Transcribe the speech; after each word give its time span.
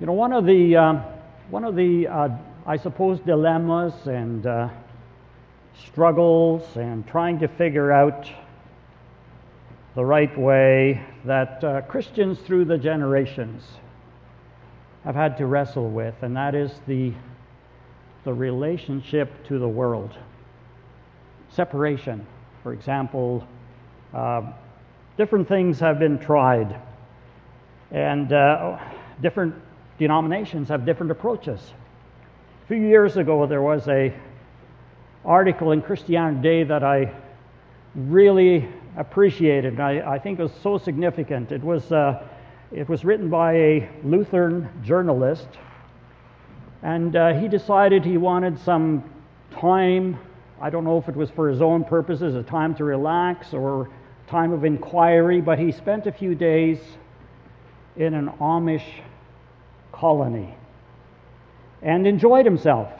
You 0.00 0.06
know, 0.06 0.12
one 0.12 0.32
of 0.32 0.44
the, 0.44 0.76
uh, 0.76 1.00
one 1.50 1.64
of 1.64 1.76
the 1.76 2.08
uh, 2.08 2.28
I 2.66 2.78
suppose, 2.78 3.20
dilemmas 3.20 3.92
and 4.06 4.46
uh, 4.46 4.70
struggles 5.86 6.76
and 6.76 7.06
trying 7.06 7.38
to 7.40 7.48
figure 7.48 7.92
out 7.92 8.26
the 9.94 10.04
right 10.04 10.36
way 10.38 11.04
that 11.26 11.62
uh, 11.62 11.82
Christians 11.82 12.38
through 12.40 12.64
the 12.64 12.78
generations 12.78 13.62
have 15.04 15.14
had 15.14 15.36
to 15.36 15.46
wrestle 15.46 15.90
with, 15.90 16.14
and 16.22 16.34
that 16.34 16.54
is 16.54 16.72
the, 16.86 17.12
the 18.24 18.32
relationship 18.32 19.46
to 19.48 19.58
the 19.58 19.68
world. 19.68 20.16
Separation, 21.50 22.26
for 22.62 22.72
example, 22.72 23.46
uh, 24.14 24.40
different 25.18 25.46
things 25.46 25.78
have 25.80 25.98
been 25.98 26.18
tried, 26.18 26.80
and 27.90 28.32
uh, 28.32 28.78
different 29.20 29.54
denominations 29.98 30.68
have 30.68 30.84
different 30.84 31.12
approaches. 31.12 31.60
A 32.64 32.66
few 32.66 32.76
years 32.78 33.16
ago, 33.16 33.46
there 33.46 33.62
was 33.62 33.86
a 33.88 34.12
article 35.24 35.72
in 35.72 35.80
Christianity 35.80 36.36
Today 36.36 36.64
that 36.64 36.82
I 36.82 37.12
really 37.94 38.68
appreciated. 38.96 39.80
I, 39.80 40.14
I 40.14 40.18
think 40.18 40.38
it 40.38 40.42
was 40.42 40.52
so 40.62 40.78
significant. 40.78 41.52
It 41.52 41.62
was, 41.62 41.92
uh, 41.92 42.22
it 42.72 42.88
was 42.88 43.04
written 43.04 43.30
by 43.30 43.52
a 43.54 43.90
Lutheran 44.02 44.68
journalist, 44.82 45.48
and 46.82 47.16
uh, 47.16 47.34
he 47.34 47.48
decided 47.48 48.04
he 48.04 48.16
wanted 48.16 48.58
some 48.58 49.04
time. 49.52 50.18
I 50.60 50.70
don't 50.70 50.84
know 50.84 50.98
if 50.98 51.08
it 51.08 51.16
was 51.16 51.30
for 51.30 51.48
his 51.48 51.62
own 51.62 51.84
purposes, 51.84 52.34
a 52.34 52.42
time 52.42 52.74
to 52.76 52.84
relax 52.84 53.52
or 53.52 53.90
time 54.26 54.52
of 54.52 54.64
inquiry, 54.64 55.40
but 55.40 55.58
he 55.58 55.72
spent 55.72 56.06
a 56.06 56.12
few 56.12 56.34
days 56.34 56.78
in 57.96 58.14
an 58.14 58.28
Amish 58.40 58.84
colony 59.94 60.54
and 61.82 62.06
enjoyed 62.06 62.44
himself 62.44 62.90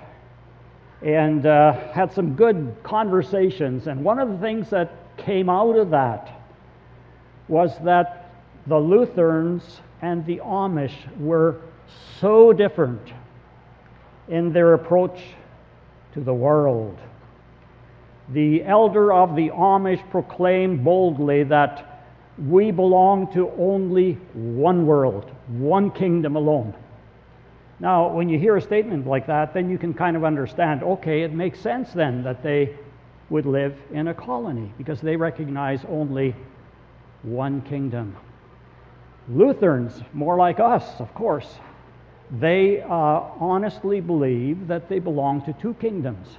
and 1.03 1.45
uh, 1.45 1.73
had 1.93 2.13
some 2.13 2.35
good 2.35 2.75
conversations. 2.83 3.87
And 3.87 4.05
one 4.05 4.19
of 4.19 4.31
the 4.31 4.39
things 4.39 4.71
that 4.71 4.93
came 5.17 5.49
out 5.49 5.77
of 5.77 5.91
that 5.91 6.41
was 7.49 7.77
that 7.85 8.31
the 8.67 8.79
Lutherans 8.79 9.81
and 10.01 10.25
the 10.25 10.39
Amish 10.39 10.95
were 11.19 11.61
so 12.21 12.53
different 12.53 13.13
in 14.29 14.53
their 14.53 14.75
approach 14.75 15.21
to 16.15 16.21
the 16.21 16.33
world. 16.33 16.99
The 18.31 18.65
elder 18.65 19.13
of 19.13 19.37
the 19.37 19.51
Amish 19.51 20.09
proclaimed 20.11 20.83
boldly 20.83 21.45
that 21.45 22.07
we 22.39 22.71
belong 22.71 23.33
to 23.35 23.51
only 23.59 24.15
one 24.33 24.87
world, 24.87 25.31
one 25.49 25.91
kingdom 25.91 26.37
alone. 26.37 26.75
Now, 27.85 28.09
when 28.09 28.31
you 28.31 28.39
hear 28.39 28.57
a 28.57 28.63
statement 28.63 29.07
like 29.07 29.27
that, 29.27 29.53
then 29.53 29.69
you 29.69 29.77
can 29.77 29.93
kind 29.93 30.17
of 30.17 30.25
understand 30.25 30.83
okay, 30.83 31.21
it 31.21 31.35
makes 31.35 31.61
sense 31.61 31.93
then 31.93 32.23
that 32.23 32.43
they 32.43 32.75
would 33.29 33.45
live 33.45 33.77
in 33.93 34.09
a 34.09 34.15
colony 34.15 34.73
because 34.79 35.03
they 35.03 35.17
recognize 35.17 35.85
only 35.87 36.35
one 37.25 37.61
kingdom. 37.61 38.17
Lutherans, 39.29 40.01
more 40.15 40.39
like 40.39 40.61
us, 40.61 40.99
of 40.99 41.13
course, 41.13 41.59
they 42.31 42.81
uh, 42.81 42.89
honestly 42.89 44.01
believe 44.01 44.67
that 44.67 44.89
they 44.89 44.99
belong 44.99 45.43
to 45.43 45.53
two 45.53 45.75
kingdoms. 45.75 46.39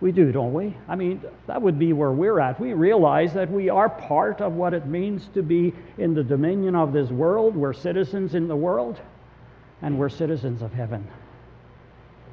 We 0.00 0.12
do, 0.12 0.30
don't 0.30 0.52
we? 0.52 0.76
I 0.86 0.94
mean, 0.94 1.20
that 1.48 1.60
would 1.60 1.80
be 1.80 1.92
where 1.92 2.12
we're 2.12 2.38
at. 2.38 2.60
We 2.60 2.74
realize 2.74 3.34
that 3.34 3.50
we 3.50 3.70
are 3.70 3.88
part 3.88 4.40
of 4.40 4.52
what 4.52 4.72
it 4.72 4.86
means 4.86 5.28
to 5.34 5.42
be 5.42 5.74
in 5.98 6.14
the 6.14 6.22
dominion 6.22 6.76
of 6.76 6.92
this 6.92 7.10
world. 7.10 7.56
We're 7.56 7.72
citizens 7.72 8.36
in 8.36 8.46
the 8.46 8.54
world 8.54 9.00
and 9.82 9.98
we're 9.98 10.08
citizens 10.08 10.62
of 10.62 10.72
heaven. 10.72 11.06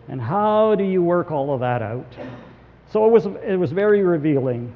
And 0.07 0.21
how 0.21 0.75
do 0.75 0.83
you 0.83 1.03
work 1.03 1.31
all 1.31 1.53
of 1.53 1.59
that 1.59 1.81
out? 1.81 2.15
So 2.91 3.05
it 3.05 3.11
was, 3.11 3.25
it 3.43 3.57
was 3.59 3.71
very 3.71 4.01
revealing 4.01 4.73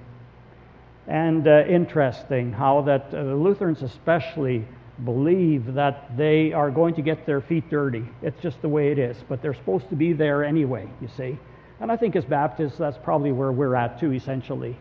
and 1.08 1.48
uh, 1.48 1.66
interesting 1.68 2.52
how 2.52 2.82
that 2.82 3.08
uh, 3.14 3.24
the 3.24 3.36
Lutherans 3.36 3.82
especially 3.82 4.66
believe 5.04 5.74
that 5.74 6.16
they 6.16 6.54
are 6.54 6.70
going 6.70 6.94
to 6.96 7.02
get 7.02 7.26
their 7.26 7.42
feet 7.42 7.70
dirty. 7.70 8.06
It's 8.22 8.40
just 8.42 8.62
the 8.62 8.70
way 8.70 8.92
it 8.92 9.00
is, 9.00 9.18
but 9.28 9.42
they're 9.42 9.56
supposed 9.56 9.90
to 9.90 9.96
be 9.96 10.14
there 10.14 10.44
anyway, 10.44 10.88
you 11.02 11.10
see. 11.18 11.38
And 11.80 11.92
I 11.92 11.98
think 11.98 12.16
as 12.16 12.24
Baptists, 12.24 12.78
that's 12.78 12.98
probably 12.98 13.32
where 13.32 13.52
we're 13.52 13.76
at 13.76 14.00
too, 14.00 14.14
essentially. 14.14 14.78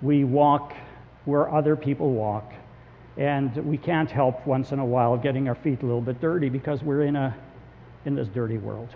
We 0.00 0.24
walk 0.24 0.72
where 1.24 1.52
other 1.52 1.76
people 1.76 2.12
walk. 2.12 2.52
And 3.16 3.54
we 3.66 3.76
can't 3.76 4.10
help 4.10 4.46
once 4.46 4.72
in 4.72 4.78
a 4.78 4.84
while 4.84 5.16
getting 5.16 5.48
our 5.48 5.54
feet 5.54 5.82
a 5.82 5.86
little 5.86 6.00
bit 6.00 6.20
dirty 6.20 6.48
because 6.48 6.82
we're 6.82 7.02
in, 7.02 7.16
a, 7.16 7.36
in 8.04 8.14
this 8.14 8.28
dirty 8.28 8.58
world. 8.58 8.88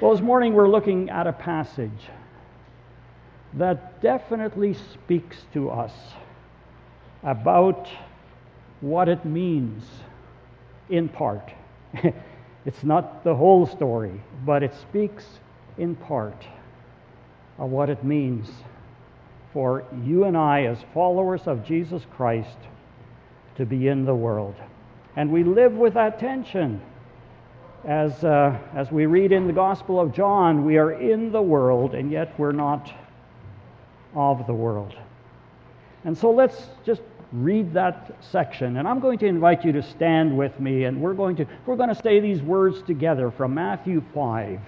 Well, 0.00 0.12
this 0.12 0.20
morning 0.20 0.52
we're 0.52 0.68
looking 0.68 1.08
at 1.10 1.26
a 1.26 1.32
passage 1.32 2.10
that 3.54 4.02
definitely 4.02 4.74
speaks 4.74 5.36
to 5.54 5.70
us 5.70 5.92
about 7.22 7.88
what 8.80 9.08
it 9.08 9.24
means 9.24 9.84
in 10.90 11.08
part. 11.08 11.50
it's 12.66 12.84
not 12.84 13.24
the 13.24 13.34
whole 13.34 13.66
story, 13.66 14.20
but 14.44 14.62
it 14.62 14.74
speaks 14.74 15.24
in 15.78 15.94
part 15.94 16.44
of 17.58 17.70
what 17.70 17.88
it 17.88 18.04
means 18.04 18.50
for 19.52 19.84
you 20.04 20.24
and 20.24 20.36
I, 20.36 20.64
as 20.64 20.78
followers 20.92 21.42
of 21.46 21.64
Jesus 21.64 22.02
Christ, 22.14 22.58
to 23.56 23.66
be 23.66 23.88
in 23.88 24.04
the 24.04 24.14
world. 24.14 24.54
And 25.16 25.30
we 25.30 25.44
live 25.44 25.72
with 25.72 25.94
that 25.94 26.18
tension. 26.18 26.80
As, 27.84 28.24
uh, 28.24 28.58
as 28.74 28.90
we 28.90 29.06
read 29.06 29.32
in 29.32 29.46
the 29.46 29.52
Gospel 29.52 30.00
of 30.00 30.12
John, 30.12 30.64
we 30.64 30.76
are 30.76 30.92
in 30.92 31.30
the 31.30 31.42
world, 31.42 31.94
and 31.94 32.10
yet 32.10 32.38
we're 32.38 32.52
not 32.52 32.92
of 34.14 34.46
the 34.46 34.54
world. 34.54 34.94
And 36.04 36.16
so 36.16 36.30
let's 36.30 36.68
just 36.84 37.02
read 37.32 37.72
that 37.74 38.16
section. 38.20 38.76
And 38.76 38.86
I'm 38.86 39.00
going 39.00 39.18
to 39.18 39.26
invite 39.26 39.64
you 39.64 39.72
to 39.72 39.82
stand 39.82 40.36
with 40.36 40.58
me, 40.60 40.84
and 40.84 41.00
we're 41.00 41.14
going 41.14 41.36
to, 41.36 41.46
we're 41.64 41.76
going 41.76 41.88
to 41.88 42.02
say 42.02 42.20
these 42.20 42.42
words 42.42 42.82
together 42.82 43.30
from 43.30 43.54
Matthew 43.54 44.02
5, 44.14 44.60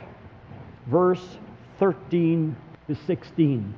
verse 0.86 1.38
13 1.78 2.56
to 2.88 2.94
16. 2.94 3.74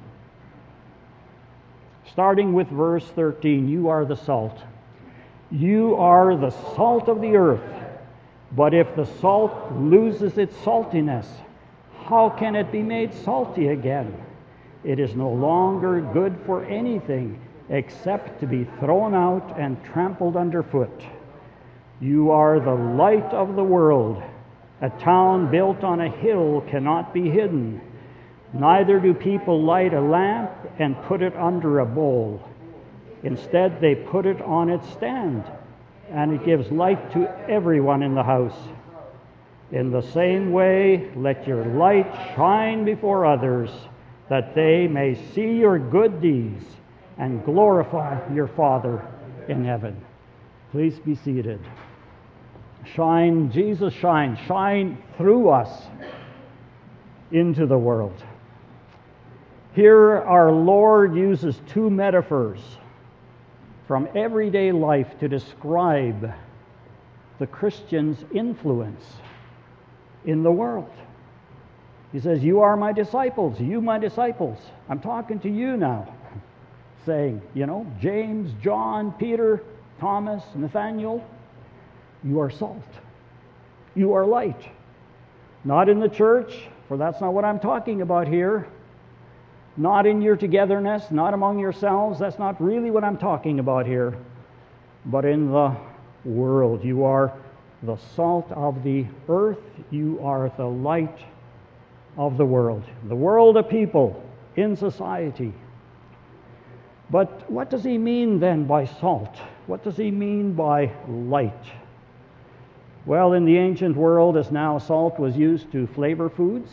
Starting 2.12 2.52
with 2.52 2.68
verse 2.68 3.06
13, 3.14 3.68
you 3.68 3.88
are 3.88 4.04
the 4.04 4.16
salt. 4.16 4.58
You 5.50 5.96
are 5.96 6.36
the 6.36 6.50
salt 6.50 7.08
of 7.08 7.20
the 7.20 7.36
earth. 7.36 7.60
But 8.52 8.72
if 8.74 8.94
the 8.94 9.06
salt 9.20 9.72
loses 9.72 10.38
its 10.38 10.56
saltiness, 10.58 11.26
how 12.04 12.30
can 12.30 12.54
it 12.54 12.70
be 12.70 12.82
made 12.82 13.14
salty 13.14 13.68
again? 13.68 14.14
It 14.84 14.98
is 14.98 15.14
no 15.14 15.30
longer 15.30 16.00
good 16.00 16.38
for 16.46 16.64
anything 16.64 17.40
except 17.68 18.40
to 18.40 18.46
be 18.46 18.64
thrown 18.78 19.14
out 19.14 19.58
and 19.58 19.82
trampled 19.84 20.36
underfoot. 20.36 21.02
You 22.00 22.30
are 22.30 22.58
the 22.58 22.74
light 22.74 23.32
of 23.32 23.56
the 23.56 23.64
world. 23.64 24.22
A 24.80 24.90
town 24.90 25.50
built 25.50 25.84
on 25.84 26.00
a 26.00 26.08
hill 26.08 26.64
cannot 26.68 27.12
be 27.12 27.28
hidden. 27.28 27.80
Neither 28.52 28.98
do 28.98 29.14
people 29.14 29.62
light 29.62 29.94
a 29.94 30.00
lamp 30.00 30.50
and 30.78 31.00
put 31.02 31.22
it 31.22 31.36
under 31.36 31.80
a 31.80 31.86
bowl 31.86 32.49
Instead, 33.22 33.80
they 33.80 33.94
put 33.94 34.26
it 34.26 34.40
on 34.42 34.70
its 34.70 34.88
stand, 34.92 35.44
and 36.10 36.32
it 36.32 36.44
gives 36.44 36.70
light 36.70 37.12
to 37.12 37.28
everyone 37.48 38.02
in 38.02 38.14
the 38.14 38.22
house. 38.22 38.56
In 39.72 39.90
the 39.90 40.00
same 40.00 40.52
way, 40.52 41.10
let 41.14 41.46
your 41.46 41.64
light 41.64 42.10
shine 42.34 42.84
before 42.84 43.26
others, 43.26 43.70
that 44.28 44.54
they 44.54 44.88
may 44.88 45.14
see 45.32 45.58
your 45.58 45.78
good 45.78 46.20
deeds 46.20 46.64
and 47.18 47.44
glorify 47.44 48.18
your 48.32 48.48
Father 48.48 49.06
in 49.48 49.64
heaven. 49.64 50.00
Please 50.72 50.98
be 50.98 51.14
seated. 51.14 51.60
Shine, 52.94 53.52
Jesus, 53.52 53.92
shine. 53.92 54.38
Shine 54.46 55.02
through 55.18 55.50
us 55.50 55.82
into 57.30 57.66
the 57.66 57.76
world. 57.76 58.24
Here, 59.74 60.18
our 60.18 60.50
Lord 60.50 61.14
uses 61.14 61.60
two 61.68 61.90
metaphors 61.90 62.60
from 63.90 64.08
everyday 64.14 64.70
life 64.70 65.18
to 65.18 65.26
describe 65.26 66.32
the 67.40 67.46
Christian's 67.48 68.24
influence 68.32 69.04
in 70.24 70.44
the 70.44 70.52
world. 70.52 70.92
He 72.12 72.20
says, 72.20 72.40
You 72.40 72.60
are 72.60 72.76
my 72.76 72.92
disciples, 72.92 73.58
you 73.58 73.80
my 73.80 73.98
disciples. 73.98 74.60
I'm 74.88 75.00
talking 75.00 75.40
to 75.40 75.48
you 75.50 75.76
now, 75.76 76.14
saying, 77.04 77.42
you 77.52 77.66
know, 77.66 77.84
James, 78.00 78.52
John, 78.62 79.10
Peter, 79.14 79.60
Thomas, 79.98 80.44
Nathaniel, 80.54 81.28
you 82.22 82.38
are 82.38 82.48
salt. 82.48 82.86
You 83.96 84.12
are 84.12 84.24
light. 84.24 84.70
Not 85.64 85.88
in 85.88 85.98
the 85.98 86.08
church, 86.08 86.54
for 86.86 86.96
that's 86.96 87.20
not 87.20 87.34
what 87.34 87.44
I'm 87.44 87.58
talking 87.58 88.02
about 88.02 88.28
here 88.28 88.68
not 89.76 90.06
in 90.06 90.20
your 90.20 90.36
togetherness, 90.36 91.10
not 91.10 91.34
among 91.34 91.58
yourselves. 91.58 92.18
That's 92.18 92.38
not 92.38 92.60
really 92.60 92.90
what 92.90 93.04
I'm 93.04 93.16
talking 93.16 93.60
about 93.60 93.86
here. 93.86 94.16
But 95.06 95.24
in 95.24 95.50
the 95.50 95.76
world, 96.24 96.84
you 96.84 97.04
are 97.04 97.32
the 97.82 97.96
salt 97.96 98.50
of 98.52 98.82
the 98.82 99.06
earth, 99.28 99.62
you 99.90 100.20
are 100.22 100.52
the 100.56 100.66
light 100.66 101.18
of 102.18 102.36
the 102.36 102.44
world. 102.44 102.84
The 103.04 103.16
world 103.16 103.56
of 103.56 103.68
people 103.68 104.22
in 104.56 104.76
society. 104.76 105.54
But 107.10 107.50
what 107.50 107.70
does 107.70 107.82
he 107.82 107.98
mean 107.98 108.38
then 108.38 108.64
by 108.64 108.84
salt? 108.84 109.34
What 109.66 109.82
does 109.82 109.96
he 109.96 110.10
mean 110.10 110.52
by 110.52 110.92
light? 111.08 111.64
Well, 113.06 113.32
in 113.32 113.44
the 113.44 113.56
ancient 113.56 113.96
world, 113.96 114.36
as 114.36 114.50
now, 114.50 114.78
salt 114.78 115.18
was 115.18 115.36
used 115.36 115.72
to 115.72 115.86
flavor 115.86 116.28
foods. 116.28 116.70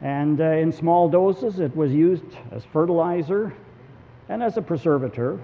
And 0.00 0.40
uh, 0.40 0.44
in 0.44 0.72
small 0.72 1.08
doses, 1.08 1.58
it 1.58 1.74
was 1.74 1.92
used 1.92 2.24
as 2.52 2.64
fertilizer 2.64 3.52
and 4.28 4.42
as 4.42 4.56
a 4.56 4.62
preservative. 4.62 5.40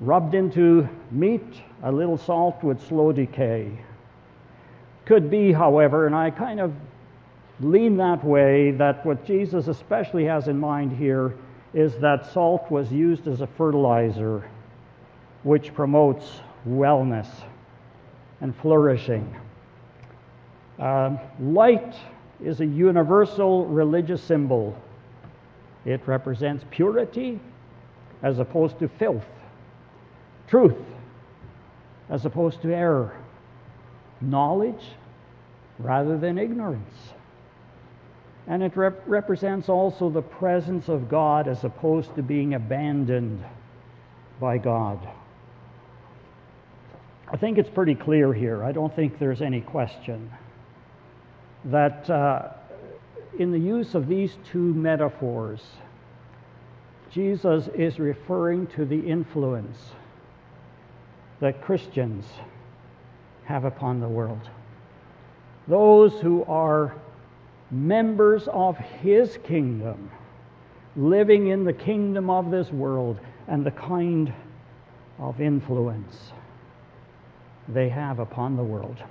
Rubbed 0.00 0.34
into 0.34 0.88
meat, 1.10 1.62
a 1.82 1.92
little 1.92 2.18
salt 2.18 2.62
would 2.62 2.80
slow 2.80 3.12
decay. 3.12 3.78
Could 5.04 5.30
be, 5.30 5.52
however, 5.52 6.06
and 6.06 6.14
I 6.14 6.30
kind 6.30 6.60
of 6.60 6.72
lean 7.60 7.96
that 7.96 8.24
way, 8.24 8.72
that 8.72 9.04
what 9.06 9.24
Jesus 9.24 9.68
especially 9.68 10.24
has 10.24 10.48
in 10.48 10.58
mind 10.58 10.92
here 10.92 11.34
is 11.72 11.96
that 11.96 12.30
salt 12.32 12.70
was 12.70 12.90
used 12.92 13.26
as 13.28 13.40
a 13.40 13.46
fertilizer 13.46 14.48
which 15.42 15.72
promotes 15.74 16.40
wellness 16.68 17.28
and 18.40 18.54
flourishing. 18.56 19.34
Uh, 20.78 21.16
light 21.40 21.94
is 22.42 22.60
a 22.60 22.66
universal 22.66 23.66
religious 23.66 24.22
symbol. 24.22 24.76
It 25.84 26.00
represents 26.06 26.64
purity 26.70 27.40
as 28.22 28.38
opposed 28.38 28.78
to 28.80 28.88
filth, 28.88 29.24
truth 30.48 30.76
as 32.08 32.24
opposed 32.24 32.62
to 32.62 32.74
error, 32.74 33.16
knowledge 34.20 34.84
rather 35.78 36.16
than 36.16 36.38
ignorance. 36.38 37.12
And 38.46 38.62
it 38.62 38.76
rep- 38.76 39.02
represents 39.06 39.68
also 39.68 40.08
the 40.08 40.22
presence 40.22 40.88
of 40.88 41.08
God 41.08 41.48
as 41.48 41.64
opposed 41.64 42.14
to 42.14 42.22
being 42.22 42.54
abandoned 42.54 43.44
by 44.40 44.58
God. 44.58 44.98
I 47.28 47.36
think 47.36 47.58
it's 47.58 47.68
pretty 47.68 47.96
clear 47.96 48.32
here. 48.32 48.62
I 48.62 48.70
don't 48.70 48.94
think 48.94 49.18
there's 49.18 49.42
any 49.42 49.60
question 49.60 50.30
that 51.66 52.08
uh, 52.08 52.48
in 53.38 53.52
the 53.52 53.58
use 53.58 53.94
of 53.94 54.08
these 54.08 54.36
two 54.50 54.74
metaphors, 54.74 55.60
Jesus 57.10 57.68
is 57.74 57.98
referring 57.98 58.66
to 58.68 58.84
the 58.84 58.98
influence 58.98 59.78
that 61.40 61.62
Christians 61.62 62.24
have 63.44 63.64
upon 63.64 64.00
the 64.00 64.08
world. 64.08 64.48
Those 65.68 66.12
who 66.20 66.44
are 66.44 66.94
members 67.70 68.48
of 68.48 68.76
his 68.76 69.38
kingdom, 69.44 70.10
living 70.94 71.48
in 71.48 71.64
the 71.64 71.72
kingdom 71.72 72.30
of 72.30 72.50
this 72.50 72.70
world, 72.70 73.18
and 73.48 73.64
the 73.64 73.70
kind 73.72 74.32
of 75.18 75.40
influence 75.40 76.32
they 77.68 77.88
have 77.88 78.18
upon 78.18 78.56
the 78.56 78.62
world. 78.62 79.02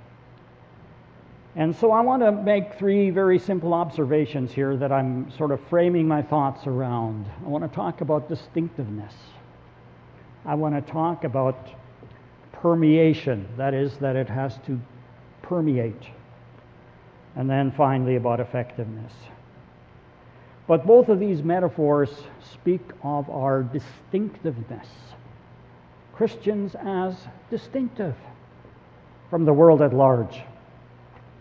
And 1.56 1.74
so 1.74 1.90
I 1.90 2.02
want 2.02 2.22
to 2.22 2.30
make 2.30 2.74
three 2.74 3.08
very 3.08 3.38
simple 3.38 3.72
observations 3.72 4.52
here 4.52 4.76
that 4.76 4.92
I'm 4.92 5.30
sort 5.38 5.52
of 5.52 5.60
framing 5.68 6.06
my 6.06 6.20
thoughts 6.20 6.66
around. 6.66 7.24
I 7.42 7.48
want 7.48 7.64
to 7.64 7.74
talk 7.74 8.02
about 8.02 8.28
distinctiveness. 8.28 9.14
I 10.44 10.54
want 10.54 10.74
to 10.74 10.92
talk 10.92 11.24
about 11.24 11.66
permeation, 12.52 13.48
that 13.56 13.72
is, 13.72 13.96
that 13.98 14.16
it 14.16 14.28
has 14.28 14.58
to 14.66 14.78
permeate. 15.40 16.02
And 17.36 17.48
then 17.48 17.72
finally, 17.72 18.16
about 18.16 18.38
effectiveness. 18.38 19.12
But 20.66 20.86
both 20.86 21.08
of 21.08 21.18
these 21.18 21.42
metaphors 21.42 22.10
speak 22.52 22.82
of 23.02 23.30
our 23.30 23.62
distinctiveness. 23.62 24.88
Christians 26.14 26.74
as 26.74 27.16
distinctive 27.50 28.14
from 29.30 29.46
the 29.46 29.54
world 29.54 29.80
at 29.80 29.94
large. 29.94 30.42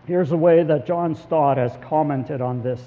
Here's 0.05 0.31
a 0.31 0.37
way 0.37 0.63
that 0.63 0.85
John 0.85 1.15
Stott 1.15 1.57
has 1.57 1.71
commented 1.81 2.41
on 2.41 2.61
this. 2.61 2.81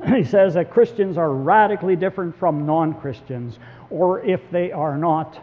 He 0.06 0.22
says 0.22 0.54
that 0.54 0.70
Christians 0.70 1.18
are 1.18 1.32
radically 1.32 1.96
different 1.96 2.36
from 2.38 2.66
non 2.66 2.94
Christians, 2.94 3.58
or 3.90 4.20
if 4.24 4.40
they 4.50 4.70
are 4.70 4.96
not, 4.96 5.42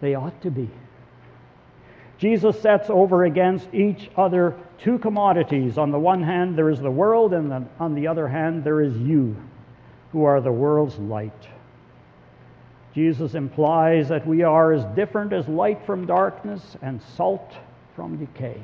they 0.00 0.14
ought 0.14 0.40
to 0.42 0.50
be. 0.50 0.68
Jesus 2.18 2.60
sets 2.60 2.90
over 2.90 3.24
against 3.24 3.72
each 3.72 4.10
other 4.16 4.54
two 4.78 4.98
commodities. 4.98 5.78
On 5.78 5.90
the 5.90 5.98
one 5.98 6.22
hand, 6.22 6.56
there 6.56 6.70
is 6.70 6.80
the 6.80 6.90
world, 6.90 7.32
and 7.32 7.68
on 7.80 7.94
the 7.94 8.06
other 8.06 8.28
hand, 8.28 8.64
there 8.64 8.82
is 8.82 8.96
you, 8.98 9.36
who 10.12 10.24
are 10.24 10.40
the 10.40 10.52
world's 10.52 10.98
light. 10.98 11.48
Jesus 12.94 13.34
implies 13.34 14.08
that 14.08 14.26
we 14.26 14.42
are 14.42 14.72
as 14.72 14.84
different 14.94 15.32
as 15.32 15.48
light 15.48 15.84
from 15.84 16.06
darkness 16.06 16.76
and 16.82 17.00
salt 17.16 17.54
from 17.96 18.18
decay. 18.18 18.62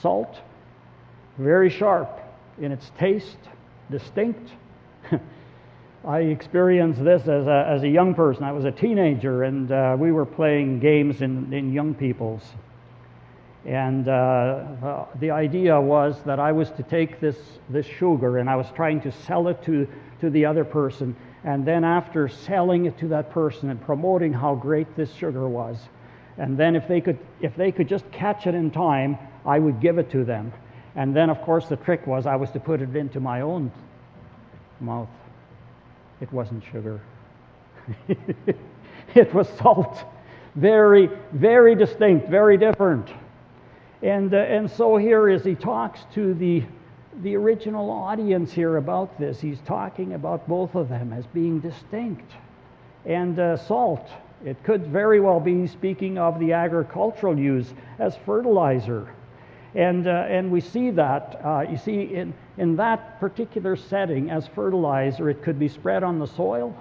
Salt, 0.00 0.40
very 1.38 1.70
sharp 1.70 2.20
in 2.60 2.72
its 2.72 2.90
taste, 2.98 3.38
distinct. 3.90 4.50
I 6.04 6.20
experienced 6.20 7.02
this 7.04 7.22
as 7.22 7.46
a, 7.46 7.66
as 7.68 7.82
a 7.82 7.88
young 7.88 8.14
person. 8.14 8.44
I 8.44 8.52
was 8.52 8.64
a 8.64 8.70
teenager, 8.70 9.44
and 9.44 9.70
uh, 9.70 9.96
we 9.98 10.12
were 10.12 10.26
playing 10.26 10.80
games 10.80 11.20
in, 11.20 11.52
in 11.52 11.72
young 11.72 11.94
people's. 11.94 12.42
And 13.66 14.08
uh, 14.08 15.04
the 15.20 15.30
idea 15.30 15.78
was 15.78 16.22
that 16.24 16.40
I 16.40 16.52
was 16.52 16.70
to 16.72 16.82
take 16.82 17.20
this, 17.20 17.36
this 17.68 17.84
sugar 17.84 18.38
and 18.38 18.48
I 18.48 18.56
was 18.56 18.66
trying 18.74 19.02
to 19.02 19.12
sell 19.12 19.48
it 19.48 19.62
to, 19.64 19.86
to 20.22 20.30
the 20.30 20.46
other 20.46 20.64
person 20.64 21.14
and 21.44 21.66
then 21.66 21.84
after 21.84 22.28
selling 22.28 22.86
it 22.86 22.98
to 22.98 23.08
that 23.08 23.30
person 23.30 23.70
and 23.70 23.80
promoting 23.80 24.32
how 24.32 24.54
great 24.54 24.94
this 24.96 25.12
sugar 25.14 25.48
was, 25.48 25.78
and 26.40 26.56
then 26.56 26.74
if 26.74 26.88
they 26.88 27.00
could 27.00 27.18
if 27.40 27.54
they 27.54 27.70
could 27.70 27.86
just 27.86 28.10
catch 28.10 28.46
it 28.46 28.54
in 28.54 28.70
time, 28.70 29.18
I 29.44 29.58
would 29.58 29.80
give 29.80 29.98
it 29.98 30.10
to 30.12 30.24
them. 30.24 30.52
And 30.96 31.14
then 31.14 31.28
of 31.30 31.40
course 31.42 31.66
the 31.68 31.76
trick 31.76 32.06
was 32.06 32.26
I 32.26 32.36
was 32.36 32.50
to 32.52 32.60
put 32.60 32.80
it 32.80 32.96
into 32.96 33.20
my 33.20 33.42
own 33.42 33.70
mouth. 34.80 35.10
It 36.20 36.32
wasn't 36.32 36.64
sugar. 36.64 37.00
it 39.14 39.32
was 39.34 39.48
salt. 39.58 40.02
Very, 40.56 41.10
very 41.32 41.74
distinct, 41.74 42.28
very 42.28 42.56
different. 42.56 43.08
And, 44.02 44.32
uh, 44.32 44.38
and 44.38 44.70
so 44.70 44.96
here 44.96 45.28
as 45.28 45.44
he 45.44 45.54
talks 45.54 46.00
to 46.14 46.34
the 46.34 46.64
the 47.22 47.36
original 47.36 47.90
audience 47.90 48.50
here 48.52 48.76
about 48.76 49.18
this. 49.18 49.40
He's 49.40 49.60
talking 49.66 50.14
about 50.14 50.48
both 50.48 50.74
of 50.74 50.88
them 50.88 51.12
as 51.12 51.26
being 51.26 51.60
distinct. 51.60 52.30
And 53.04 53.38
uh, 53.38 53.56
salt, 53.56 54.08
it 54.44 54.62
could 54.64 54.86
very 54.86 55.20
well 55.20 55.40
be 55.40 55.66
speaking 55.66 56.18
of 56.18 56.38
the 56.38 56.52
agricultural 56.52 57.38
use 57.38 57.72
as 57.98 58.16
fertilizer. 58.24 59.12
And, 59.74 60.06
uh, 60.06 60.26
and 60.28 60.50
we 60.50 60.60
see 60.60 60.90
that, 60.90 61.40
uh, 61.44 61.64
you 61.70 61.76
see, 61.76 62.02
in, 62.02 62.34
in 62.56 62.76
that 62.76 63.20
particular 63.20 63.76
setting 63.76 64.30
as 64.30 64.46
fertilizer, 64.48 65.30
it 65.30 65.42
could 65.42 65.58
be 65.58 65.68
spread 65.68 66.02
on 66.02 66.18
the 66.18 66.26
soil, 66.26 66.74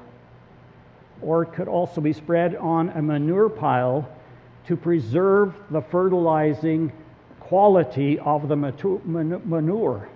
or 1.22 1.44
it 1.44 1.54
could 1.54 1.68
also 1.68 2.02
be 2.02 2.14
spread 2.14 2.56
on 2.56 2.90
a 2.90 3.02
manure 3.02 3.50
pile 3.50 4.10
to 4.66 4.76
preserve 4.76 5.54
the 5.70 5.82
fertilizing 5.82 6.92
quality 7.40 8.20
of 8.20 8.48
the 8.48 8.56
manure. 8.56 10.08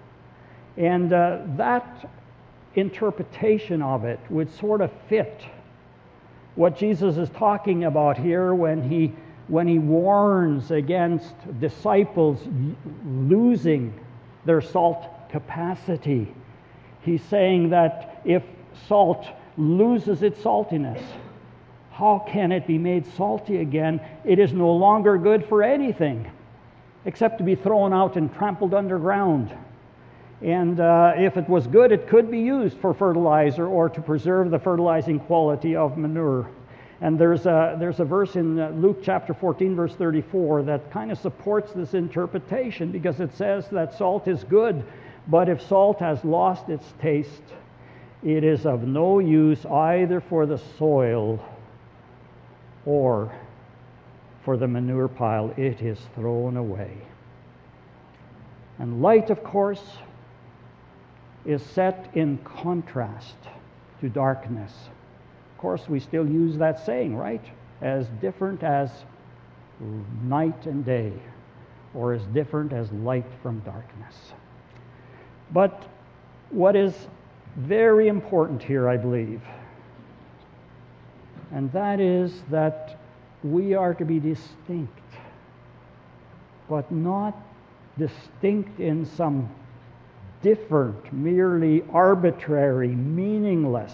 And 0.78 1.14
uh, 1.14 1.40
that 1.58 2.10
interpretation 2.76 3.82
of 3.82 4.06
it 4.06 4.20
would 4.30 4.52
sort 4.52 4.82
of 4.82 4.92
fit 5.08 5.42
what 6.56 6.78
Jesus 6.78 7.18
is 7.18 7.30
talking 7.32 7.86
about 7.86 8.18
here 8.18 8.54
when 8.54 8.88
he, 8.88 9.14
when 9.48 9.68
he 9.68 9.80
warns 9.80 10.72
against 10.72 11.34
disciples 11.60 12.40
losing 13.06 14.00
their 14.46 14.62
salt 14.62 15.30
capacity. 15.30 16.34
He's 17.02 17.24
saying 17.24 17.70
that 17.70 18.22
if 18.24 18.44
salt 18.88 19.26
loses 19.58 20.22
its 20.24 20.40
saltiness, 20.42 21.04
how 21.92 22.26
can 22.28 22.52
it 22.52 22.66
be 22.66 22.78
made 22.78 23.06
salty 23.16 23.58
again? 23.58 24.02
It 24.24 24.40
is 24.40 24.54
no 24.54 24.72
longer 24.72 25.18
good 25.18 25.46
for 25.46 25.64
anything 25.64 26.30
except 27.06 27.38
to 27.38 27.44
be 27.44 27.56
thrown 27.56 27.94
out 27.94 28.16
and 28.16 28.34
trampled 28.34 28.74
underground. 28.74 29.54
And 30.44 30.82
uh, 30.82 31.14
if 31.16 31.38
it 31.38 31.48
was 31.48 31.68
good, 31.68 31.94
it 31.94 32.10
could 32.10 32.30
be 32.30 32.40
used 32.40 32.78
for 32.80 32.94
fertilizer 32.94 33.66
or 33.66 33.88
to 33.88 34.02
preserve 34.02 34.52
the 34.52 34.60
fertilizing 34.60 35.20
quality 35.20 35.76
of 35.78 35.98
manure. 35.98 36.50
And 37.00 37.18
there's 37.18 37.46
a, 37.46 37.78
there's 37.80 38.02
a 38.02 38.06
verse 38.06 38.36
in 38.36 38.60
uh, 38.60 38.70
Luke 38.72 39.00
chapter 39.04 39.34
14, 39.34 39.74
verse 39.74 39.96
34, 39.96 40.64
that 40.64 40.92
kind 40.92 41.12
of 41.14 41.18
supports 41.18 41.72
this 41.72 41.94
interpretation 41.94 42.92
because 42.92 43.22
it 43.22 43.34
says 43.36 43.68
that 43.70 43.98
salt 43.98 44.28
is 44.28 44.44
good, 44.44 44.84
but 45.30 45.48
if 45.48 45.62
salt 45.62 46.00
has 46.00 46.24
lost 46.26 46.68
its 46.68 46.94
taste, 47.02 47.44
it 48.22 48.44
is 48.44 48.66
of 48.66 48.84
no 48.84 49.20
use 49.20 49.66
either 49.66 50.20
for 50.20 50.46
the 50.46 50.60
soil 50.78 51.44
or 52.86 53.34
for 54.44 54.58
the 54.58 54.68
manure 54.68 55.08
pile, 55.08 55.54
it 55.56 55.82
is 55.82 56.00
thrown 56.16 56.58
away. 56.58 56.98
And 58.80 59.02
light, 59.02 59.30
of 59.30 59.42
course, 59.44 59.84
is 61.46 61.62
set 61.62 62.10
in 62.14 62.38
contrast 62.40 63.36
to 64.02 64.10
darkness. 64.10 64.74
Of 65.52 65.58
course, 65.58 65.88
we 65.88 66.00
still 66.00 66.28
use 66.28 66.58
that 66.58 66.86
saying, 66.86 67.16
right? 67.16 67.44
As 67.82 68.08
different 68.22 68.64
as 68.64 68.90
night 70.24 70.66
and 70.66 70.86
day, 70.86 71.14
or 71.94 72.14
as 72.14 72.24
different 72.28 72.74
as 72.74 72.92
light 72.92 73.26
from 73.42 73.60
darkness. 73.60 74.16
But 75.52 75.84
what 76.50 76.76
is 76.76 76.94
very 77.58 78.08
important 78.08 78.64
here, 78.64 78.90
I 78.90 78.98
believe, 78.98 79.42
and 81.52 81.72
that 81.74 82.00
is 82.00 82.42
that 82.50 83.00
we 83.44 83.76
are 83.76 83.94
to 83.94 84.06
be 84.06 84.20
distinct, 84.20 85.00
but 86.70 86.92
not 86.92 87.38
distinct 87.98 88.80
in 88.80 89.06
some 89.06 89.50
different, 90.44 91.12
merely 91.12 91.84
arbitrary, 91.92 92.90
meaningless, 92.90 93.94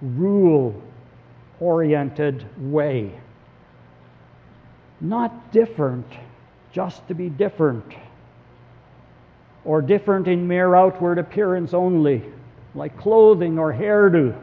rule 0.00 0.80
oriented 1.58 2.46
way. 2.70 3.10
Not 5.00 5.50
different 5.50 6.06
just 6.70 7.06
to 7.08 7.14
be 7.14 7.28
different, 7.28 7.94
or 9.64 9.80
different 9.80 10.28
in 10.28 10.46
mere 10.46 10.74
outward 10.74 11.18
appearance 11.18 11.72
only, 11.72 12.22
like 12.74 12.96
clothing 12.98 13.58
or 13.58 13.72
hairdo. 13.72 14.38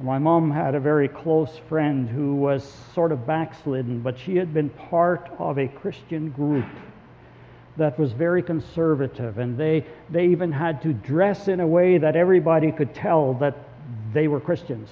My 0.00 0.18
mom 0.18 0.50
had 0.50 0.74
a 0.74 0.80
very 0.80 1.08
close 1.08 1.56
friend 1.68 2.08
who 2.08 2.34
was 2.34 2.64
sort 2.94 3.12
of 3.12 3.26
backslidden, 3.26 4.00
but 4.00 4.18
she 4.18 4.36
had 4.36 4.52
been 4.52 4.68
part 4.68 5.30
of 5.38 5.58
a 5.58 5.68
Christian 5.68 6.30
group 6.30 6.66
that 7.76 7.98
was 7.98 8.12
very 8.12 8.42
conservative, 8.42 9.38
and 9.38 9.58
they, 9.58 9.84
they 10.10 10.26
even 10.26 10.52
had 10.52 10.82
to 10.82 10.92
dress 10.92 11.48
in 11.48 11.60
a 11.60 11.66
way 11.66 11.98
that 11.98 12.16
everybody 12.16 12.72
could 12.72 12.94
tell 12.94 13.34
that 13.34 13.56
they 14.12 14.28
were 14.28 14.40
Christians. 14.40 14.88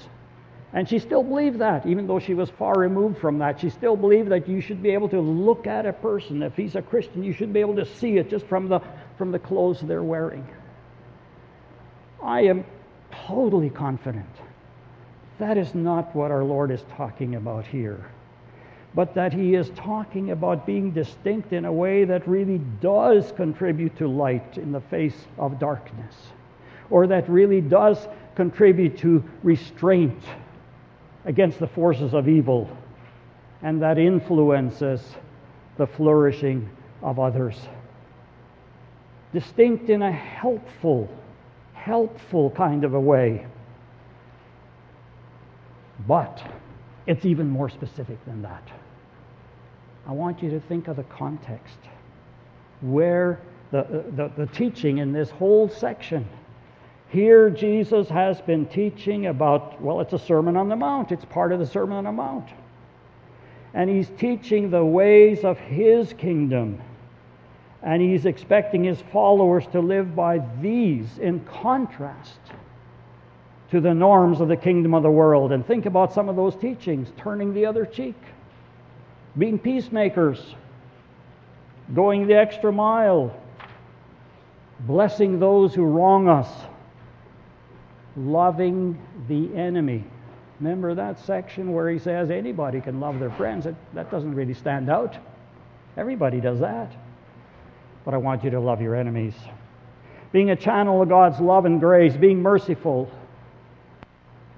And 0.73 0.89
she 0.89 0.99
still 0.99 1.23
believed 1.23 1.61
that, 1.61 1.87
even 1.87 2.07
though 2.07 2.19
she 2.19 2.35
was 2.35 2.51
far 2.51 2.75
removed 2.79 3.19
from 3.19 3.39
that. 3.39 3.61
She 3.61 3.71
still 3.71 3.97
believed 3.97 4.29
that 4.31 4.49
you 4.49 4.61
should 4.61 4.83
be 4.83 4.91
able 4.91 5.09
to 5.11 5.21
look 5.21 5.67
at 5.69 5.87
a 5.87 5.93
person. 5.93 6.43
If 6.43 6.57
he's 6.57 6.75
a 6.75 6.83
Christian, 6.83 7.23
you 7.23 7.33
should 7.33 7.53
be 7.53 7.61
able 7.61 7.77
to 7.77 7.87
see 7.87 8.19
it 8.19 8.29
just 8.29 8.45
from 8.47 8.69
the, 8.69 8.81
from 9.17 9.31
the 9.31 9.39
clothes 9.39 9.81
they're 9.81 10.03
wearing. 10.03 10.47
I 12.21 12.43
am 12.43 12.65
totally 13.13 13.71
confident 13.71 14.27
that 15.39 15.59
is 15.59 15.75
not 15.75 16.15
what 16.15 16.31
our 16.31 16.45
Lord 16.45 16.71
is 16.71 16.83
talking 16.97 17.35
about 17.35 17.67
here. 17.67 18.05
But 18.95 19.15
that 19.15 19.33
he 19.33 19.55
is 19.55 19.71
talking 19.71 20.31
about 20.31 20.67
being 20.67 20.93
distinct 20.93 21.53
in 21.53 21.65
a 21.65 21.73
way 21.73 22.05
that 22.05 22.29
really 22.29 22.59
does 22.81 23.33
contribute 23.33 23.97
to 23.99 24.07
light 24.07 24.57
in 24.57 24.71
the 24.71 24.81
face 24.81 25.27
of 25.37 25.59
darkness, 25.59 26.15
or 26.91 27.07
that 27.09 27.29
really 27.29 27.61
does 27.61 28.07
contribute 28.37 28.99
to 28.99 29.25
restraint 29.43 30.23
against 31.25 31.59
the 31.59 31.67
forces 31.67 32.15
of 32.15 32.29
evil, 32.29 32.71
and 33.63 33.83
that 33.83 33.99
influences 33.99 35.03
the 35.77 35.87
flourishing 35.87 36.69
of 37.03 37.19
others. 37.19 37.59
Distinct 39.33 39.91
in 39.91 40.03
a 40.03 40.13
helpful, 40.13 41.09
helpful 41.73 42.51
kind 42.51 42.85
of 42.85 42.95
a 42.95 43.01
way 43.01 43.47
but 46.07 46.43
it's 47.07 47.25
even 47.25 47.49
more 47.49 47.69
specific 47.69 48.23
than 48.25 48.43
that. 48.43 48.63
I 50.07 50.13
want 50.13 50.43
you 50.43 50.51
to 50.51 50.61
think 50.61 50.89
of 50.89 50.97
the 50.97 51.05
context 51.05 51.79
where 52.81 53.41
the, 53.71 53.81
uh, 53.81 54.03
the, 54.17 54.33
the, 54.37 54.47
teaching 54.47 54.99
in 54.99 55.13
this 55.13 55.31
whole 55.31 55.69
section. 55.69 56.29
Here, 57.09 57.49
Jesus 57.49 58.09
has 58.09 58.41
been 58.41 58.67
teaching 58.67 59.27
about, 59.27 59.81
well, 59.81 60.01
it's 60.01 60.13
a 60.13 60.19
Sermon 60.19 60.57
on 60.57 60.69
the 60.69 60.77
Mount. 60.77 61.13
It's 61.13 61.25
part 61.25 61.53
of 61.53 61.59
the 61.59 61.67
Sermon 61.67 61.97
on 61.97 62.05
the 62.05 62.13
Mount. 62.13 62.49
And 63.73 63.89
he's 63.91 64.11
teaching 64.19 64.71
the 64.71 64.85
ways 64.85 65.45
of 65.45 65.59
his 65.59 66.13
kingdom. 66.13 66.81
And 67.83 68.01
he's 68.01 68.27
expecting 68.27 68.85
his 68.85 69.01
followers 69.13 69.67
to 69.73 69.81
live 69.81 70.15
by 70.15 70.43
these 70.61 71.19
in 71.19 71.41
contrast 71.45 72.39
to 73.71 73.81
the 73.81 73.95
norms 73.95 74.41
of 74.41 74.49
the 74.49 74.57
kingdom 74.57 74.95
of 74.95 75.03
the 75.03 75.11
world 75.11 75.51
and 75.51 75.67
think 75.67 75.87
about 75.87 76.13
some 76.13 76.29
of 76.29 76.37
those 76.37 76.55
teachings 76.55 77.11
turning 77.17 77.53
the 77.53 77.67
other 77.67 77.85
cheek, 77.85 78.15
being 79.37 79.59
peacemakers, 79.59 80.55
going 81.95 82.27
the 82.27 82.35
extra 82.35 82.73
mile, 82.73 83.35
blessing 84.81 85.41
those 85.41 85.75
who 85.75 85.85
wrong 85.85 86.29
us, 86.29 86.49
loving 88.17 88.99
the 89.29 89.55
enemy. 89.57 90.05
Remember 90.61 90.95
that 90.95 91.19
section 91.19 91.73
where 91.73 91.91
he 91.91 91.99
says 91.99 92.31
anybody 92.31 92.81
can 92.81 93.01
love 93.01 93.19
their 93.19 93.31
friends? 93.31 93.67
It, 93.67 93.75
that 93.95 94.11
doesn't 94.11 94.35
really 94.35 94.55
stand 94.55 94.89
out. 94.89 95.17
Everybody 95.97 96.41
does 96.41 96.61
that. 96.61 96.93
But 98.05 98.15
I 98.15 98.19
want 98.19 98.45
you 98.45 98.51
to 98.51 98.61
love 98.61 98.81
your 98.81 98.95
enemies. 98.95 99.35
Being 100.33 100.51
a 100.51 100.57
channel 100.57 101.03
of 101.03 101.09
God's 101.09 101.41
love 101.41 101.65
and 101.65 101.81
grace, 101.81 102.17
being 102.17 102.41
merciful, 102.41 103.11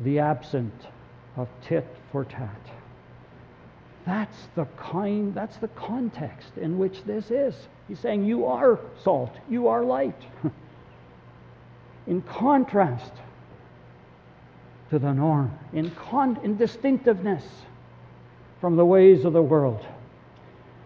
the 0.00 0.18
absent 0.18 0.73
of 1.37 1.49
tit 1.62 1.87
for 2.12 2.25
tat. 2.25 2.61
That's 4.07 4.37
the 4.55 4.67
kind, 4.77 5.35
that's 5.35 5.57
the 5.57 5.69
context 5.69 6.57
in 6.57 6.79
which 6.79 7.03
this 7.05 7.31
is. 7.31 7.55
He's 7.89 7.99
saying 7.99 8.25
you 8.25 8.47
are 8.47 8.79
salt, 9.03 9.35
you 9.51 9.67
are 9.69 9.83
light. 9.83 10.21
in 12.07 12.23
contrast 12.23 13.13
to 14.91 15.01
the 15.01 15.13
norm, 15.13 15.51
in, 15.73 15.91
con- 15.91 16.39
in 16.45 16.57
distinctiveness 16.57 17.45
from 18.61 18.77
the 18.77 18.85
ways 18.85 19.25
of 19.25 19.33
the 19.33 19.43
world. 19.43 19.85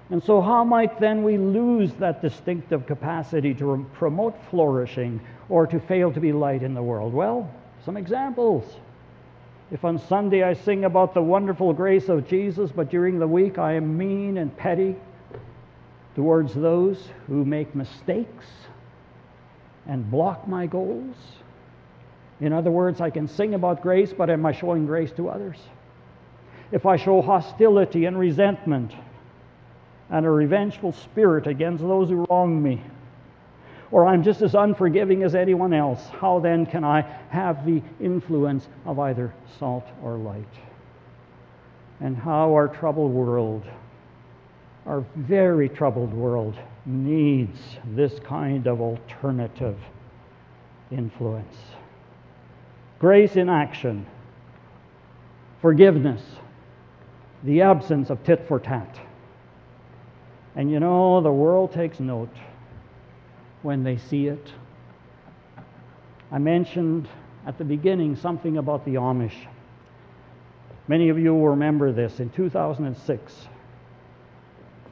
And 0.09 0.23
so, 0.23 0.41
how 0.41 0.65
might 0.65 0.99
then 0.99 1.23
we 1.23 1.39
lose 1.39 1.93
that 1.95 2.21
distinctive 2.21 2.87
capacity 2.87 3.55
to 3.55 3.87
promote 3.93 4.35
flourishing 4.50 5.21
or 5.49 5.67
to 5.69 5.79
fail 5.79 6.11
to 6.12 6.21
be 6.21 6.33
light 6.33 6.62
in 6.62 6.75
the 6.75 6.83
world? 6.83 7.12
Well, 7.12 7.49
some 7.85 7.97
examples. 7.97 8.65
If 9.71 9.85
on 9.85 9.99
Sunday 9.99 10.43
I 10.43 10.55
sing 10.55 10.85
about 10.85 11.15
the 11.15 11.23
wonderful 11.23 11.73
grace 11.73 12.09
of 12.09 12.27
Jesus, 12.27 12.73
but 12.73 12.91
during 12.91 13.19
the 13.19 13.29
week 13.29 13.59
I 13.59 13.75
am 13.75 13.97
mean 13.97 14.39
and 14.39 14.57
petty 14.57 14.97
towards 16.17 16.55
those 16.55 17.09
who 17.29 17.45
make 17.45 17.75
mistakes 17.75 18.47
and 19.87 20.11
block 20.11 20.49
my 20.49 20.67
goals. 20.67 21.15
In 22.41 22.53
other 22.53 22.71
words, 22.71 23.00
I 23.00 23.11
can 23.11 23.29
sing 23.29 23.55
about 23.55 23.83
grace, 23.83 24.12
but 24.12 24.29
am 24.29 24.45
I 24.45 24.53
showing 24.53 24.87
grace 24.87 25.12
to 25.12 25.29
others? 25.29 25.59
If 26.73 26.87
I 26.87 26.97
show 26.97 27.23
hostility 27.23 28.07
and 28.07 28.19
resentment 28.19 28.93
and 30.09 30.27
a 30.27 30.31
revengeful 30.31 30.93
spirit 30.93 31.47
against 31.47 31.83
those 31.83 32.09
who 32.09 32.27
wrong 32.29 32.61
me, 32.61 32.83
or 33.92 34.06
I'm 34.06 34.23
just 34.23 34.40
as 34.42 34.54
unforgiving 34.54 35.23
as 35.25 35.35
anyone 35.35 35.73
else, 35.73 36.06
how 36.20 36.38
then 36.38 36.64
can 36.64 36.85
I 36.85 37.02
have 37.30 37.66
the 37.66 37.82
influence 38.00 38.68
of 38.87 38.99
either 38.99 39.32
salt 39.59 39.87
or 40.02 40.16
light? 40.16 40.44
And 42.00 42.16
how 42.16 42.52
our 42.52 42.68
troubled 42.68 43.12
world, 43.12 43.64
our 44.87 45.04
very 45.16 45.68
troubled 45.68 46.14
world, 46.14 46.56
needs 46.87 47.59
this 47.85 48.18
kind 48.20 48.66
of 48.66 48.80
alternative 48.80 49.78
influence. 50.90 51.56
Grace 53.00 53.37
in 53.37 53.49
action, 53.49 54.06
forgiveness, 55.61 56.23
the 57.42 57.62
absence 57.62 58.09
of 58.09 58.23
tit 58.25 58.47
for 58.47 58.61
tat. 58.61 59.00
And 60.54 60.70
you 60.70 60.80
know, 60.80 61.20
the 61.20 61.32
world 61.32 61.73
takes 61.73 61.99
note 62.00 62.35
when 63.62 63.85
they 63.85 63.97
see 63.97 64.26
it. 64.26 64.52
I 66.33 66.38
mentioned 66.38 67.09
at 67.47 67.59
the 67.59 67.64
beginning 67.64 68.17
something 68.17 68.57
about 68.59 68.85
the 68.85 68.95
Amish. 68.95 69.47
Many 70.88 71.09
of 71.09 71.19
you 71.19 71.35
will 71.35 71.49
remember 71.49 71.93
this. 71.93 72.21
In 72.21 72.31
2006, 72.31 73.49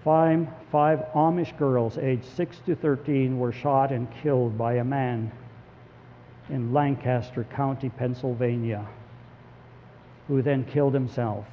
five, 0.04 0.48
five 0.70 1.00
Amish 1.14 1.56
girls 1.58 1.98
aged 1.98 2.24
6 2.36 2.58
to 2.66 2.76
13 2.76 3.38
were 3.38 3.52
shot 3.52 3.92
and 3.92 4.08
killed 4.22 4.56
by 4.56 4.74
a 4.74 4.84
man 4.84 5.30
in 6.48 6.72
Lancaster 6.72 7.44
County, 7.44 7.90
Pennsylvania, 7.90 8.86
who 10.26 10.40
then 10.42 10.64
killed 10.64 10.94
himself. 10.94 11.46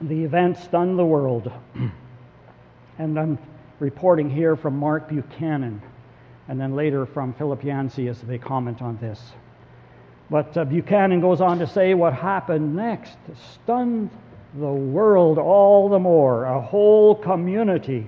The 0.00 0.24
event 0.24 0.58
stunned 0.58 0.98
the 0.98 1.04
world. 1.04 1.50
and 2.98 3.18
I'm 3.18 3.38
reporting 3.80 4.28
here 4.30 4.56
from 4.56 4.76
Mark 4.76 5.08
Buchanan, 5.08 5.80
and 6.48 6.60
then 6.60 6.74
later 6.74 7.06
from 7.06 7.32
Philip 7.34 7.62
Yancey 7.62 8.08
as 8.08 8.20
they 8.22 8.38
comment 8.38 8.82
on 8.82 8.98
this. 8.98 9.20
But 10.30 10.56
uh, 10.56 10.64
Buchanan 10.64 11.20
goes 11.20 11.40
on 11.40 11.58
to 11.60 11.66
say 11.66 11.94
what 11.94 12.12
happened 12.12 12.76
next 12.76 13.16
stunned 13.54 14.10
the 14.54 14.66
world 14.66 15.38
all 15.38 15.88
the 15.88 15.98
more, 15.98 16.44
a 16.44 16.60
whole 16.60 17.14
community, 17.14 18.06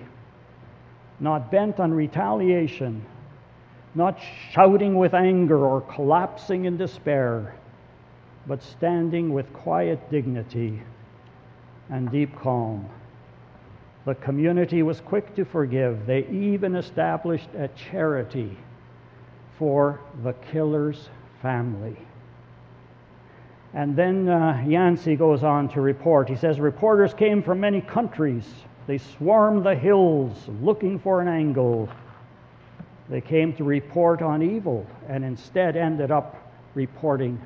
not 1.19 1.51
bent 1.51 1.81
on 1.81 1.93
retaliation, 1.93 3.05
not 3.95 4.19
shouting 4.53 4.97
with 4.97 5.15
anger 5.15 5.59
or 5.59 5.81
collapsing 5.83 6.65
in 6.65 6.77
despair, 6.77 7.55
but 8.47 8.63
standing 8.63 9.33
with 9.33 9.53
quiet 9.53 10.11
dignity 10.11 10.83
and 11.91 12.11
deep 12.11 12.39
calm. 12.41 12.89
The 14.07 14.15
community 14.15 14.83
was 14.83 15.01
quick 15.01 15.35
to 15.37 15.45
forgive. 15.45 16.07
They 16.07 16.27
even 16.29 16.75
established 16.77 17.49
a 17.57 17.69
charity 17.69 18.57
for 19.59 20.01
the 20.23 20.33
killer's 20.33 21.11
family. 21.43 21.97
And 23.75 23.95
then 23.95 24.29
uh, 24.29 24.65
Yancey 24.67 25.17
goes 25.17 25.45
on 25.45 25.69
to 25.71 25.81
report. 25.81 26.29
He 26.29 26.37
says 26.37 26.59
reporters 26.59 27.15
came 27.15 27.43
from 27.43 27.61
many 27.61 27.81
countries. 27.81 28.45
They 28.87 28.99
swarmed 28.99 29.65
the 29.65 29.75
hills 29.75 30.49
looking 30.61 30.99
for 30.99 31.21
an 31.21 31.29
angle. 31.29 31.89
They 33.09 33.21
came 33.21 33.53
to 33.55 33.65
report 33.65 34.23
on 34.23 34.43
evil 34.43 34.87
and 35.09 35.25
instead 35.25 35.77
ended 35.77 36.11
up 36.11 36.53
reporting 36.75 37.41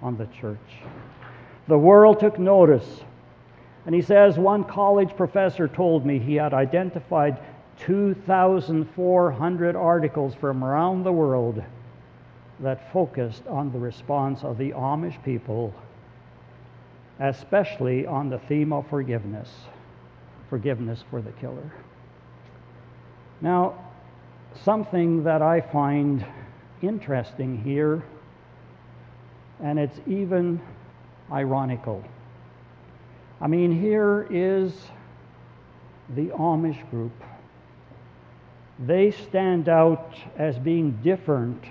on 0.00 0.16
the 0.16 0.26
church. 0.26 0.58
The 1.66 1.78
world 1.78 2.20
took 2.20 2.38
notice. 2.38 3.02
And 3.88 3.94
he 3.94 4.02
says 4.02 4.38
one 4.38 4.64
college 4.64 5.16
professor 5.16 5.66
told 5.66 6.04
me 6.04 6.18
he 6.18 6.34
had 6.34 6.52
identified 6.52 7.38
2,400 7.78 9.76
articles 9.76 10.34
from 10.34 10.62
around 10.62 11.04
the 11.04 11.12
world 11.12 11.64
that 12.60 12.92
focused 12.92 13.46
on 13.46 13.72
the 13.72 13.78
response 13.78 14.44
of 14.44 14.58
the 14.58 14.72
Amish 14.72 15.16
people, 15.24 15.72
especially 17.18 18.04
on 18.04 18.28
the 18.28 18.38
theme 18.40 18.74
of 18.74 18.86
forgiveness 18.88 19.48
forgiveness 20.50 21.02
for 21.08 21.22
the 21.22 21.32
killer. 21.32 21.72
Now, 23.40 23.72
something 24.64 25.24
that 25.24 25.40
I 25.40 25.62
find 25.62 26.26
interesting 26.82 27.62
here, 27.62 28.02
and 29.62 29.78
it's 29.78 29.98
even 30.06 30.60
ironical. 31.32 32.04
I 33.40 33.46
mean, 33.46 33.80
here 33.80 34.26
is 34.30 34.72
the 36.14 36.26
Amish 36.26 36.88
group. 36.90 37.12
They 38.80 39.10
stand 39.10 39.68
out 39.68 40.16
as 40.36 40.58
being 40.58 40.98
different 41.02 41.64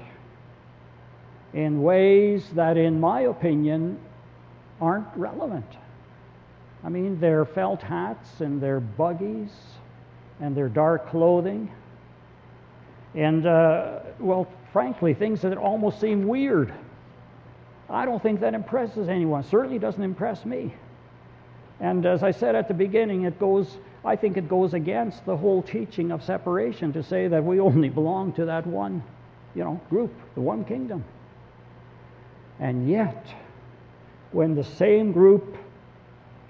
in 1.53 1.81
ways 1.81 2.50
that, 2.55 2.77
in 2.77 3.00
my 3.00 3.21
opinion, 3.21 4.00
aren't 4.79 5.07
relevant. 5.15 5.65
I 6.83 6.89
mean, 6.89 7.19
their 7.19 7.43
felt 7.45 7.81
hats 7.81 8.41
and 8.41 8.62
their 8.62 8.79
buggies 8.79 9.51
and 10.39 10.55
their 10.55 10.69
dark 10.69 11.09
clothing. 11.09 11.71
And, 13.15 13.45
uh, 13.45 14.00
well, 14.19 14.47
frankly, 14.71 15.13
things 15.13 15.41
that 15.41 15.57
almost 15.57 16.00
seem 16.00 16.27
weird. 16.27 16.74
I 17.89 18.05
don't 18.05 18.21
think 18.21 18.41
that 18.41 18.53
impresses 18.53 19.09
anyone. 19.09 19.43
Certainly 19.43 19.79
doesn't 19.79 20.03
impress 20.03 20.45
me. 20.45 20.74
And 21.79 22.05
as 22.05 22.24
I 22.24 22.31
said 22.31 22.55
at 22.55 22.67
the 22.67 22.74
beginning, 22.74 23.24
it 23.24 23.39
goes, 23.39 23.77
I 24.03 24.15
think 24.15 24.38
it 24.38 24.48
goes 24.48 24.74
against 24.74 25.25
the 25.25 25.38
whole 25.38 25.62
teaching 25.62 26.12
of 26.12 26.24
separation 26.24 26.93
to 26.93 27.03
say 27.03 27.27
that 27.27 27.43
we 27.43 27.60
only 27.60 27.89
belong 27.89 28.34
to 28.34 28.46
that 28.46 28.65
one, 28.65 29.03
you 29.53 29.63
know, 29.63 29.79
group, 29.89 30.12
the 30.36 30.41
one 30.41 30.65
kingdom. 30.65 31.03
And 32.60 32.89
yet, 32.89 33.27
when 34.31 34.55
the 34.55 34.63
same 34.63 35.12
group 35.12 35.57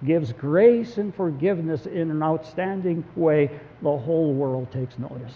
gives 0.05 0.31
grace 0.31 0.97
and 0.97 1.13
forgiveness 1.13 1.85
in 1.85 2.11
an 2.11 2.23
outstanding 2.23 3.03
way, 3.15 3.49
the 3.81 3.97
whole 3.97 4.33
world 4.33 4.71
takes 4.71 4.97
notice. 4.97 5.33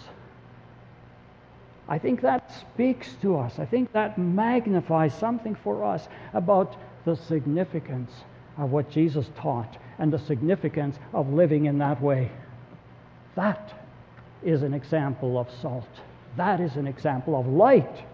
I 1.88 1.98
think 1.98 2.22
that 2.22 2.50
speaks 2.72 3.12
to 3.22 3.36
us. 3.36 3.58
I 3.58 3.66
think 3.66 3.92
that 3.92 4.16
magnifies 4.16 5.12
something 5.14 5.56
for 5.56 5.84
us 5.84 6.08
about 6.32 6.76
the 7.04 7.16
significance 7.16 8.12
of 8.58 8.70
what 8.70 8.90
Jesus 8.90 9.26
taught 9.36 9.76
and 9.98 10.12
the 10.12 10.18
significance 10.18 10.98
of 11.12 11.32
living 11.32 11.66
in 11.66 11.78
that 11.78 12.00
way. 12.00 12.30
That 13.34 13.72
is 14.42 14.62
an 14.62 14.74
example 14.74 15.38
of 15.38 15.48
salt. 15.60 15.88
That 16.36 16.60
is 16.60 16.76
an 16.76 16.86
example 16.86 17.38
of 17.38 17.46
light. 17.46 18.04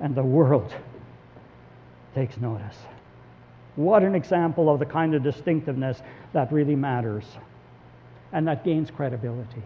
And 0.00 0.14
the 0.14 0.22
world 0.22 0.74
takes 2.14 2.36
notice. 2.38 2.76
What 3.76 4.02
an 4.02 4.14
example 4.14 4.70
of 4.72 4.78
the 4.78 4.86
kind 4.86 5.14
of 5.14 5.22
distinctiveness 5.22 6.00
that 6.32 6.50
really 6.52 6.76
matters 6.76 7.24
and 8.32 8.48
that 8.48 8.64
gains 8.64 8.90
credibility. 8.90 9.62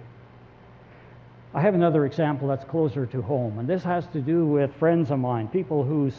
I 1.54 1.60
have 1.60 1.74
another 1.74 2.06
example 2.06 2.48
that's 2.48 2.64
closer 2.64 3.06
to 3.06 3.22
home, 3.22 3.58
and 3.58 3.68
this 3.68 3.82
has 3.82 4.06
to 4.08 4.20
do 4.20 4.46
with 4.46 4.72
friends 4.76 5.10
of 5.10 5.18
mine, 5.18 5.48
people 5.48 5.82
whose, 5.82 6.14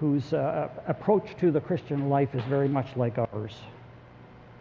whose 0.00 0.32
uh, 0.32 0.70
approach 0.86 1.36
to 1.38 1.50
the 1.50 1.60
Christian 1.60 2.08
life 2.08 2.34
is 2.34 2.42
very 2.44 2.68
much 2.68 2.96
like 2.96 3.18
ours. 3.18 3.54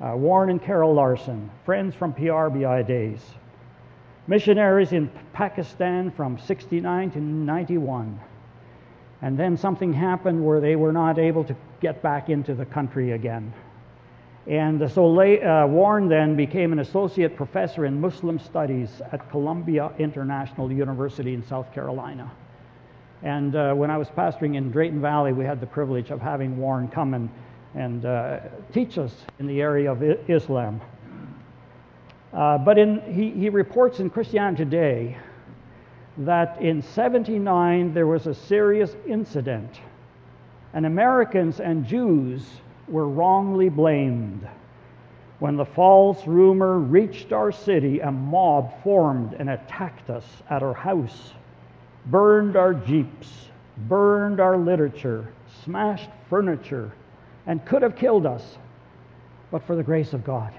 Uh, 0.02 0.13
Warren 0.15 0.49
and 0.49 0.62
Carol 0.62 0.93
Larson, 0.93 1.49
friends 1.65 1.95
from 1.95 2.13
PRBI 2.13 2.86
days, 2.86 3.21
missionaries 4.28 4.91
in 4.91 5.10
Pakistan 5.32 6.12
from 6.12 6.38
69 6.38 7.12
to 7.12 7.19
91. 7.21 8.19
And 9.21 9.39
then 9.39 9.56
something 9.56 9.93
happened 9.93 10.45
where 10.45 10.60
they 10.60 10.75
were 10.75 10.91
not 10.91 11.17
able 11.17 11.45
to 11.45 11.56
get 11.80 12.02
back 12.02 12.30
into 12.30 12.54
the 12.54 12.65
country 12.65 13.13
again. 13.13 13.54
And 14.45 14.91
so 14.91 15.06
uh, 15.06 15.67
Warren 15.67 16.10
then 16.10 16.36
became 16.36 16.73
an 16.73 16.80
associate 16.80 17.38
professor 17.38 17.86
in 17.86 18.02
Muslim 18.02 18.39
studies 18.39 19.02
at 19.13 19.30
Columbia 19.30 19.91
International 19.99 20.69
University 20.69 21.34
in 21.34 21.45
South 21.45 21.73
Carolina. 21.73 22.30
And 23.23 23.55
uh, 23.55 23.73
when 23.73 23.91
I 23.91 23.97
was 23.97 24.08
pastoring 24.10 24.55
in 24.55 24.71
Drayton 24.71 25.01
Valley, 25.01 25.34
we 25.34 25.43
had 25.43 25.60
the 25.60 25.67
privilege 25.67 26.10
of 26.10 26.21
having 26.21 26.58
Warren 26.58 26.88
come 26.88 27.13
and, 27.13 27.29
and 27.75 28.05
uh, 28.05 28.39
teach 28.73 28.97
us 28.97 29.13
in 29.39 29.47
the 29.47 29.62
area 29.62 29.91
of 29.91 30.01
Islam. 30.29 30.79
Uh, 32.32 32.58
but 32.60 32.77
in, 32.77 33.01
he, 33.13 33.32
he 33.32 33.49
reports 33.49 33.99
in 33.99 34.10
Christianity 34.10 34.63
Today 34.63 35.17
that 36.19 36.62
in 36.62 36.82
79 36.82 37.93
there 37.93 38.08
was 38.08 38.27
a 38.27 38.34
serious 38.34 38.95
incident, 39.08 39.79
and 40.73 40.86
Americans 40.86 41.60
and 41.60 41.86
Jews 41.86 42.45
were 42.88 43.08
wrongly 43.08 43.69
blamed. 43.69 44.47
When 45.39 45.55
the 45.55 45.65
false 45.65 46.27
rumor 46.27 46.79
reached 46.79 47.32
our 47.32 47.51
city, 47.51 48.01
a 48.01 48.12
mob 48.12 48.84
formed 48.84 49.34
and 49.34 49.49
attacked 49.49 50.10
us 50.10 50.25
at 50.49 50.62
our 50.62 50.73
house, 50.73 51.34
burned 52.07 52.55
our 52.55 52.73
jeeps, 52.73 53.27
burned 53.88 54.39
our 54.39 54.57
literature, 54.57 55.27
smashed 55.63 56.09
furniture, 56.29 56.91
and 57.45 57.65
could 57.65 57.81
have 57.81 57.95
killed 57.95 58.25
us, 58.25 58.57
but 59.51 59.65
for 59.65 59.75
the 59.75 59.83
grace 59.83 60.13
of 60.13 60.23
God. 60.23 60.53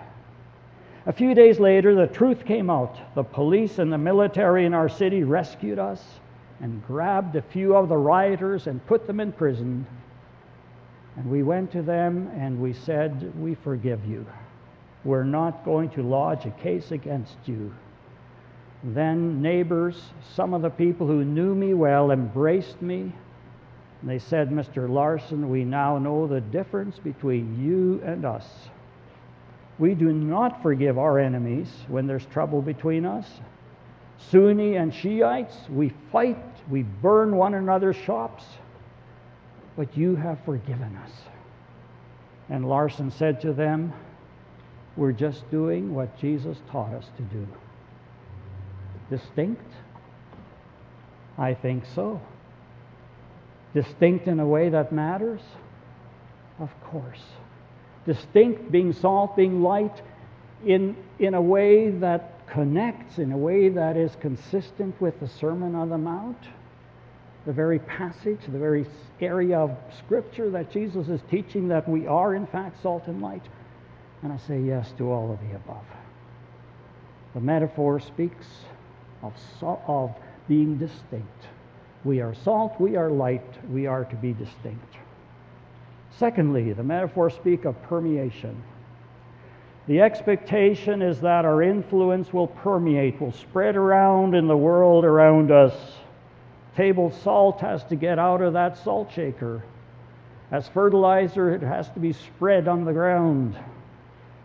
A 1.07 1.13
few 1.13 1.35
days 1.35 1.59
later, 1.59 1.95
the 1.95 2.07
truth 2.07 2.45
came 2.45 2.69
out. 2.69 3.15
The 3.15 3.23
police 3.23 3.79
and 3.79 3.93
the 3.93 3.99
military 3.99 4.67
in 4.67 4.75
our 4.75 4.89
city 4.89 5.25
rescued 5.25 5.79
us 5.79 6.03
and 6.61 6.87
grabbed 6.87 7.37
a 7.37 7.43
few 7.43 7.75
of 7.75 7.89
the 7.89 7.97
rioters 7.97 8.67
and 8.67 8.85
put 8.87 9.07
them 9.07 9.19
in 9.19 9.33
prison. 9.33 9.87
And 11.17 11.31
we 11.31 11.43
went 11.43 11.73
to 11.73 11.83
them 11.83 12.31
and 12.37 12.61
we 12.61 12.75
said, 12.75 13.33
We 13.41 13.55
forgive 13.55 14.05
you. 14.05 14.27
We're 15.05 15.25
not 15.25 15.65
going 15.65 15.89
to 15.91 16.03
lodge 16.03 16.45
a 16.45 16.51
case 16.51 16.91
against 16.91 17.37
you. 17.47 17.73
Then 18.83 19.43
neighbors, 19.43 20.01
some 20.35 20.55
of 20.55 20.63
the 20.63 20.71
people 20.71 21.07
who 21.07 21.25
knew 21.25 21.55
me 21.55 21.75
well, 21.75 22.11
embraced 22.11 22.81
me. 22.81 23.13
They 24.03 24.19
said, 24.19 24.49
Mr. 24.51 24.89
Larson, 24.89 25.51
we 25.51 25.65
now 25.65 25.99
know 25.99 26.27
the 26.27 26.41
difference 26.41 26.99
between 26.99 27.63
you 27.63 28.01
and 28.05 28.25
us. 28.25 28.47
We 29.79 29.95
do 29.95 30.13
not 30.13 30.63
forgive 30.63 30.99
our 30.99 31.19
enemies 31.19 31.69
when 31.89 32.07
there's 32.07 32.25
trouble 32.27 32.63
between 32.63 33.05
us. 33.05 33.27
Sunni 34.31 34.77
and 34.77 34.93
Shiites, 34.93 35.57
we 35.71 35.93
fight, 36.11 36.39
we 36.71 36.83
burn 36.83 37.37
one 37.37 37.55
another's 37.55 37.97
shops, 37.97 38.45
but 39.77 39.97
you 39.97 40.17
have 40.17 40.39
forgiven 40.45 40.99
us. 41.05 41.13
And 42.49 42.69
Larson 42.69 43.11
said 43.11 43.41
to 43.43 43.53
them, 43.53 43.93
We're 44.97 45.13
just 45.13 45.51
doing 45.51 45.95
what 45.95 46.19
Jesus 46.19 46.59
taught 46.71 46.93
us 46.93 47.07
to 47.17 47.23
do. 47.23 47.47
Distinct? 49.11 49.71
I 51.37 51.55
think 51.55 51.85
so. 51.95 52.21
Distinct 53.75 54.27
in 54.27 54.41
a 54.41 54.47
way 54.47 54.69
that 54.71 54.93
matters? 54.93 55.41
Of 56.59 56.71
course 56.85 57.21
distinct, 58.07 58.71
being 58.71 58.93
salt, 58.93 59.37
being 59.37 59.63
light, 59.63 60.03
in, 60.67 60.97
in 61.19 61.35
a 61.35 61.41
way 61.41 61.91
that 61.91 62.47
connects, 62.49 63.19
in 63.19 63.33
a 63.33 63.39
way 63.39 63.69
that 63.69 63.97
is 63.97 64.17
consistent 64.21 65.01
with 65.01 65.19
the 65.21 65.29
Sermon 65.29 65.75
on 65.75 65.89
the 65.89 65.99
Mount, 65.99 66.39
the 67.47 67.53
very 67.53 67.79
passage, 67.79 68.41
the 68.49 68.59
very 68.59 68.87
area 69.21 69.59
of 69.59 69.77
Scripture 69.99 70.51
that 70.51 70.71
Jesus 70.71 71.09
is 71.09 71.21
teaching 71.31 71.69
that 71.69 71.89
we 71.89 72.07
are, 72.07 72.35
in 72.35 72.47
fact, 72.47 72.83
salt 72.83 73.07
and 73.07 73.23
light. 73.23 73.45
And 74.23 74.33
I 74.33 74.37
say 74.37 74.61
yes 74.61 74.93
to 74.99 75.11
all 75.11 75.33
of 75.33 75.39
the 75.41 75.57
above. 75.57 75.85
The 77.35 77.41
metaphor 77.41 78.01
speaks 78.01 78.47
of, 79.23 79.35
of 79.63 80.15
being 80.49 80.79
distinct. 80.79 81.47
We 82.05 82.21
are 82.21 82.35
salt, 82.35 82.81
we 82.81 82.97
are 82.97 83.11
light, 83.11 83.45
we 83.71 83.87
are 83.87 84.05
to 84.05 84.17
be 84.17 84.33
distinct. 84.33 84.97
Secondly, 86.19 86.73
the 86.73 86.83
metaphors 86.83 87.35
speak 87.35 87.65
of 87.65 87.81
permeation. 87.83 88.63
The 89.87 90.01
expectation 90.01 91.03
is 91.03 91.21
that 91.21 91.45
our 91.45 91.63
influence 91.63 92.33
will 92.33 92.47
permeate, 92.47 93.21
will 93.21 93.33
spread 93.33 93.77
around 93.77 94.35
in 94.35 94.47
the 94.47 94.57
world 94.57 95.05
around 95.05 95.51
us. 95.51 95.75
Table 96.77 97.11
salt 97.11 97.61
has 97.61 97.85
to 97.85 97.97
get 97.97 98.19
out 98.19 98.41
of 98.41 98.53
that 98.53 98.79
salt 98.79 99.11
shaker. 99.13 99.63
As 100.51 100.69
fertilizer, 100.69 101.55
it 101.55 101.63
has 101.63 101.89
to 101.91 102.01
be 102.01 102.13
spread 102.13 102.69
on 102.69 102.85
the 102.85 102.93
ground. 102.93 103.57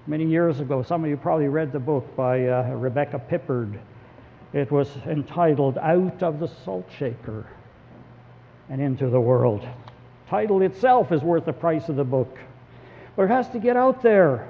Many 0.07 0.25
years 0.25 0.59
ago, 0.59 0.83
some 0.83 1.03
of 1.03 1.09
you 1.09 1.17
probably 1.17 1.47
read 1.47 1.71
the 1.71 1.79
book 1.79 2.15
by 2.15 2.47
uh, 2.47 2.69
Rebecca 2.75 3.21
Pippert. 3.29 3.77
It 4.55 4.71
was 4.71 4.89
entitled 5.05 5.77
Out 5.77 6.23
of 6.23 6.39
the 6.39 6.47
Salt 6.47 6.89
Shaker 6.97 7.45
and 8.69 8.81
Into 8.81 9.09
the 9.09 9.19
World. 9.19 9.67
Title 10.29 10.61
itself 10.61 11.11
is 11.11 11.21
worth 11.21 11.43
the 11.43 11.51
price 11.51 11.89
of 11.89 11.97
the 11.97 12.05
book. 12.05 12.39
But 13.17 13.23
it 13.23 13.31
has 13.31 13.49
to 13.49 13.59
get 13.59 13.75
out 13.75 14.01
there. 14.01 14.47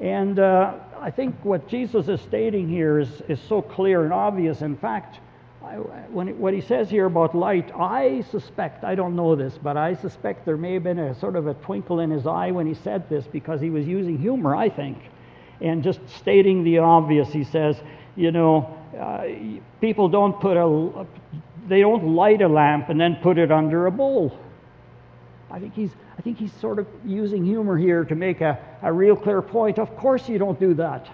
And 0.00 0.38
uh, 0.38 0.74
I 1.00 1.10
think 1.10 1.34
what 1.42 1.66
Jesus 1.66 2.08
is 2.08 2.20
stating 2.20 2.68
here 2.68 3.00
is, 3.00 3.22
is 3.26 3.40
so 3.40 3.62
clear 3.62 4.04
and 4.04 4.12
obvious. 4.12 4.60
In 4.60 4.76
fact, 4.76 5.18
I, 5.64 5.76
when 5.76 6.28
it, 6.28 6.36
what 6.36 6.52
he 6.52 6.60
says 6.60 6.90
here 6.90 7.06
about 7.06 7.34
light, 7.34 7.74
I 7.74 8.20
suspect, 8.30 8.84
I 8.84 8.94
don't 8.94 9.16
know 9.16 9.34
this, 9.34 9.56
but 9.56 9.78
I 9.78 9.94
suspect 9.94 10.44
there 10.44 10.58
may 10.58 10.74
have 10.74 10.84
been 10.84 10.98
a 10.98 11.18
sort 11.18 11.36
of 11.36 11.46
a 11.46 11.54
twinkle 11.54 12.00
in 12.00 12.10
his 12.10 12.26
eye 12.26 12.50
when 12.50 12.66
he 12.66 12.74
said 12.74 13.08
this 13.08 13.24
because 13.26 13.62
he 13.62 13.70
was 13.70 13.86
using 13.86 14.18
humor, 14.18 14.54
I 14.54 14.68
think. 14.68 14.98
And 15.62 15.82
just 15.82 16.00
stating 16.18 16.64
the 16.64 16.80
obvious, 16.80 17.32
he 17.32 17.44
says, 17.44 17.76
you 18.14 18.30
know, 18.30 18.76
uh, 18.98 19.26
people 19.80 20.08
don't 20.08 20.40
put 20.40 20.56
a, 20.56 21.06
they 21.68 21.80
don't 21.80 22.14
light 22.14 22.42
a 22.42 22.48
lamp 22.48 22.88
and 22.88 23.00
then 23.00 23.16
put 23.16 23.38
it 23.38 23.50
under 23.50 23.86
a 23.86 23.90
bowl. 23.90 24.38
I 25.50 25.58
think 25.58 25.74
he's, 25.74 25.90
I 26.18 26.22
think 26.22 26.38
he's 26.38 26.52
sort 26.54 26.78
of 26.78 26.86
using 27.04 27.44
humor 27.44 27.76
here 27.76 28.04
to 28.04 28.14
make 28.14 28.40
a, 28.40 28.58
a 28.82 28.92
real 28.92 29.16
clear 29.16 29.42
point. 29.42 29.78
Of 29.78 29.96
course, 29.96 30.28
you 30.28 30.38
don't 30.38 30.58
do 30.58 30.74
that. 30.74 31.08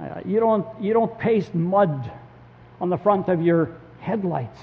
Uh, 0.00 0.20
you, 0.24 0.40
don't, 0.40 0.66
you 0.82 0.92
don't 0.92 1.16
paste 1.18 1.54
mud 1.54 2.10
on 2.80 2.90
the 2.90 2.98
front 2.98 3.28
of 3.28 3.40
your 3.40 3.70
headlights 4.00 4.60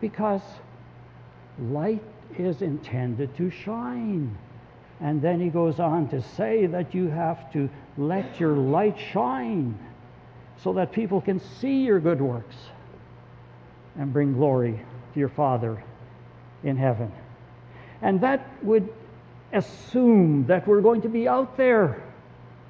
because 0.00 0.42
light 1.58 2.02
is 2.38 2.62
intended 2.62 3.34
to 3.36 3.50
shine. 3.50 4.36
And 5.00 5.22
then 5.22 5.40
he 5.40 5.48
goes 5.48 5.80
on 5.80 6.08
to 6.08 6.22
say 6.22 6.66
that 6.66 6.94
you 6.94 7.08
have 7.08 7.52
to 7.52 7.70
let 7.96 8.38
your 8.38 8.54
light 8.54 8.98
shine 9.12 9.78
so 10.62 10.72
that 10.74 10.92
people 10.92 11.20
can 11.20 11.40
see 11.60 11.84
your 11.84 12.00
good 12.00 12.20
works 12.20 12.56
and 13.98 14.12
bring 14.12 14.32
glory 14.32 14.80
to 15.12 15.20
your 15.20 15.28
Father 15.28 15.82
in 16.62 16.76
heaven. 16.76 17.12
And 18.02 18.20
that 18.20 18.48
would 18.62 18.88
assume 19.52 20.46
that 20.46 20.66
we're 20.66 20.80
going 20.80 21.02
to 21.02 21.08
be 21.08 21.26
out 21.26 21.56
there, 21.56 22.02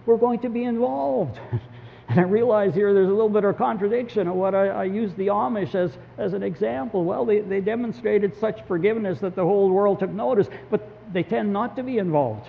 we're 0.07 0.17
going 0.17 0.41
to 0.41 0.49
be 0.49 0.65
involved. 0.65 1.39
and 2.09 2.21
I 2.21 2.23
realize 2.23 2.75
here 2.75 2.95
there's 2.95 3.09
a 3.09 3.13
little 3.13 3.29
bit 3.29 3.45
of 3.45 3.57
contradiction 3.57 4.29
of 4.29 4.35
what 4.35 4.55
I, 4.55 4.69
I 4.69 4.85
use 4.85 5.13
the 5.15 5.29
Amish 5.29 5.75
as, 5.75 5.93
as 6.17 6.33
an 6.33 6.43
example. 6.43 7.05
Well, 7.05 7.25
they, 7.25 7.41
they 7.41 7.61
demonstrated 7.61 8.39
such 8.39 8.63
forgiveness 8.67 9.21
that 9.21 9.35
the 9.35 9.45
whole 9.45 9.71
world 9.71 10.01
took 10.01 10.11
notice, 10.11 10.49
but 10.71 10.89
they 11.13 11.23
tend 11.23 11.53
not 11.53 11.77
to 11.77 11.83
be 11.83 11.99
involved. 11.99 12.49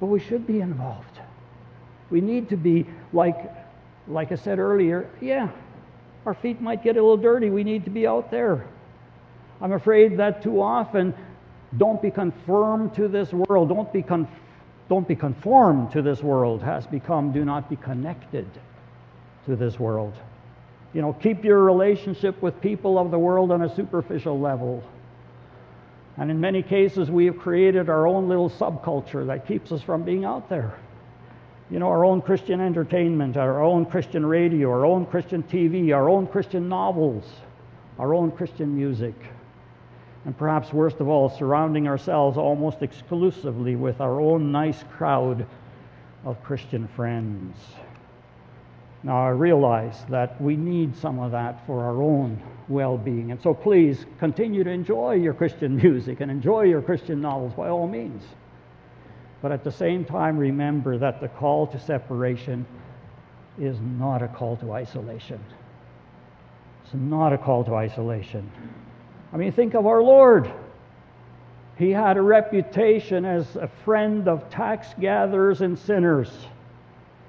But 0.00 0.06
we 0.06 0.20
should 0.20 0.46
be 0.46 0.60
involved. 0.60 1.18
We 2.10 2.20
need 2.20 2.48
to 2.50 2.56
be 2.56 2.86
like, 3.12 3.36
like 4.08 4.32
I 4.32 4.36
said 4.36 4.58
earlier, 4.58 5.08
yeah, 5.20 5.50
our 6.26 6.34
feet 6.34 6.60
might 6.60 6.82
get 6.82 6.96
a 6.96 7.00
little 7.00 7.16
dirty. 7.16 7.50
We 7.50 7.64
need 7.64 7.84
to 7.84 7.90
be 7.90 8.06
out 8.06 8.30
there. 8.30 8.66
I'm 9.60 9.72
afraid 9.72 10.18
that 10.18 10.42
too 10.42 10.60
often 10.60 11.14
don't 11.76 12.00
be 12.00 12.10
conformed 12.10 12.94
to 12.94 13.08
this 13.08 13.32
world. 13.32 13.68
Don't 13.68 13.92
be, 13.92 14.02
con- 14.02 14.28
don't 14.88 15.06
be 15.06 15.16
conformed 15.16 15.92
to 15.92 16.02
this 16.02 16.22
world 16.22 16.62
has 16.62 16.86
become 16.86 17.32
do 17.32 17.44
not 17.44 17.68
be 17.68 17.76
connected 17.76 18.46
to 19.46 19.56
this 19.56 19.78
world. 19.78 20.14
You 20.94 21.02
know, 21.02 21.12
keep 21.12 21.44
your 21.44 21.62
relationship 21.62 22.40
with 22.40 22.58
people 22.60 22.98
of 22.98 23.10
the 23.10 23.18
world 23.18 23.52
on 23.52 23.62
a 23.62 23.74
superficial 23.74 24.40
level. 24.40 24.82
And 26.16 26.30
in 26.30 26.40
many 26.40 26.62
cases, 26.62 27.10
we 27.10 27.26
have 27.26 27.38
created 27.38 27.88
our 27.88 28.06
own 28.06 28.28
little 28.28 28.50
subculture 28.50 29.26
that 29.26 29.46
keeps 29.46 29.70
us 29.70 29.82
from 29.82 30.02
being 30.02 30.24
out 30.24 30.48
there. 30.48 30.74
You 31.70 31.78
know, 31.78 31.88
our 31.88 32.04
own 32.04 32.22
Christian 32.22 32.60
entertainment, 32.60 33.36
our 33.36 33.62
own 33.62 33.84
Christian 33.84 34.24
radio, 34.24 34.70
our 34.70 34.86
own 34.86 35.04
Christian 35.06 35.42
TV, 35.42 35.94
our 35.94 36.08
own 36.08 36.26
Christian 36.26 36.68
novels, 36.68 37.24
our 37.98 38.14
own 38.14 38.30
Christian 38.30 38.74
music 38.74 39.14
and 40.24 40.36
perhaps 40.36 40.74
worst 40.74 41.00
of 41.00 41.08
all, 41.08 41.30
surrounding 41.30 41.88
ourselves 41.88 42.36
almost 42.36 42.82
exclusively 42.82 43.76
with 43.76 44.00
our 44.00 44.20
own 44.20 44.52
nice 44.52 44.82
crowd 44.96 45.46
of 46.24 46.42
Christian 46.42 46.86
friends. 46.88 47.56
Now, 49.02 49.24
I 49.24 49.30
realize 49.30 50.04
that 50.10 50.38
we 50.38 50.56
need 50.56 50.96
some 50.96 51.18
of 51.18 51.30
that 51.32 51.64
for 51.66 51.82
our 51.82 52.02
own 52.02 52.42
well 52.68 52.98
being. 52.98 53.30
And 53.30 53.40
so 53.40 53.54
please 53.54 54.04
continue 54.18 54.64
to 54.64 54.70
enjoy 54.70 55.14
your 55.14 55.32
Christian 55.32 55.76
music 55.82 56.20
and 56.20 56.30
enjoy 56.30 56.64
your 56.64 56.82
Christian 56.82 57.20
novels 57.20 57.54
by 57.54 57.68
all 57.68 57.86
means. 57.86 58.22
But 59.40 59.52
at 59.52 59.64
the 59.64 59.72
same 59.72 60.04
time, 60.04 60.36
remember 60.36 60.98
that 60.98 61.20
the 61.20 61.28
call 61.28 61.66
to 61.68 61.78
separation 61.78 62.66
is 63.58 63.78
not 63.80 64.22
a 64.22 64.28
call 64.28 64.56
to 64.58 64.72
isolation. 64.72 65.40
It's 66.84 66.94
not 66.94 67.32
a 67.32 67.38
call 67.38 67.64
to 67.64 67.74
isolation. 67.74 68.50
I 69.32 69.36
mean, 69.36 69.52
think 69.52 69.74
of 69.74 69.86
our 69.86 70.02
Lord. 70.02 70.50
He 71.76 71.90
had 71.90 72.16
a 72.16 72.22
reputation 72.22 73.24
as 73.24 73.56
a 73.56 73.68
friend 73.84 74.26
of 74.26 74.50
tax 74.50 74.88
gatherers 74.98 75.60
and 75.60 75.78
sinners. 75.78 76.30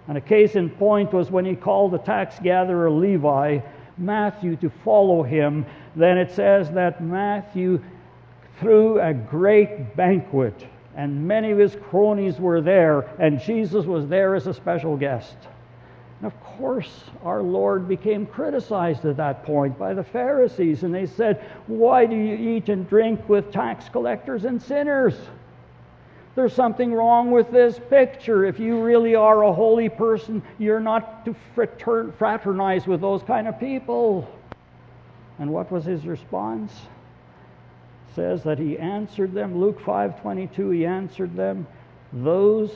And 0.08 0.18
a 0.18 0.22
case 0.22 0.56
in 0.56 0.72
point 0.72 1.14
was 1.14 1.30
when 1.30 1.46
he 1.46 1.56
called 1.56 1.92
the 1.92 2.00
tax 2.00 2.40
gatherer 2.42 2.90
Levi, 2.90 3.60
Matthew, 3.98 4.56
to 4.56 4.72
follow 4.84 5.22
him. 5.22 5.68
Then 5.96 6.18
it 6.18 6.32
says 6.32 6.72
that 6.72 7.04
Matthew 7.04 7.84
threw 8.60 9.00
a 9.00 9.14
great 9.14 9.96
banquet, 9.96 10.66
and 10.96 11.28
many 11.28 11.52
of 11.52 11.58
his 11.58 11.76
cronies 11.90 12.40
were 12.40 12.62
there, 12.62 13.02
and 13.20 13.40
Jesus 13.40 13.86
was 13.86 14.08
there 14.08 14.36
as 14.36 14.48
a 14.48 14.54
special 14.54 14.98
guest. 14.98 15.36
And 16.20 16.28
of 16.32 16.40
course, 16.44 17.04
our 17.24 17.42
Lord 17.42 17.88
became 17.88 18.26
criticized 18.26 19.06
at 19.06 19.18
that 19.18 19.44
point 19.44 19.78
by 19.78 19.94
the 19.94 20.04
Pharisees, 20.04 20.84
and 20.84 20.94
they 20.94 21.06
said, 21.06 21.38
Why 21.68 22.06
do 22.06 22.16
you 22.16 22.36
eat 22.36 22.70
and 22.70 22.88
drink 22.90 23.30
with 23.30 23.52
tax 23.52 23.88
collectors 23.88 24.46
and 24.46 24.62
sinners? 24.62 25.16
There's 26.36 26.54
something 26.54 26.94
wrong 26.94 27.32
with 27.32 27.52
this 27.52 27.80
picture. 27.90 28.46
If 28.46 28.60
you 28.60 28.82
really 28.82 29.16
are 29.16 29.44
a 29.44 29.52
holy 29.52 29.90
person, 29.90 30.42
you're 30.58 30.80
not 30.80 31.26
to 31.26 31.36
fraternize 31.56 32.88
with 32.88 33.02
those 33.02 33.24
kind 33.24 33.48
of 33.48 33.60
people. 33.60 34.30
And 35.38 35.52
what 35.52 35.72
was 35.72 35.86
his 35.86 36.06
response? 36.06 36.74
Says 38.16 38.44
that 38.44 38.60
he 38.60 38.78
answered 38.78 39.34
them, 39.34 39.60
Luke 39.60 39.80
5:22, 39.82 40.74
he 40.74 40.86
answered 40.86 41.36
them, 41.36 41.68
those 42.12 42.72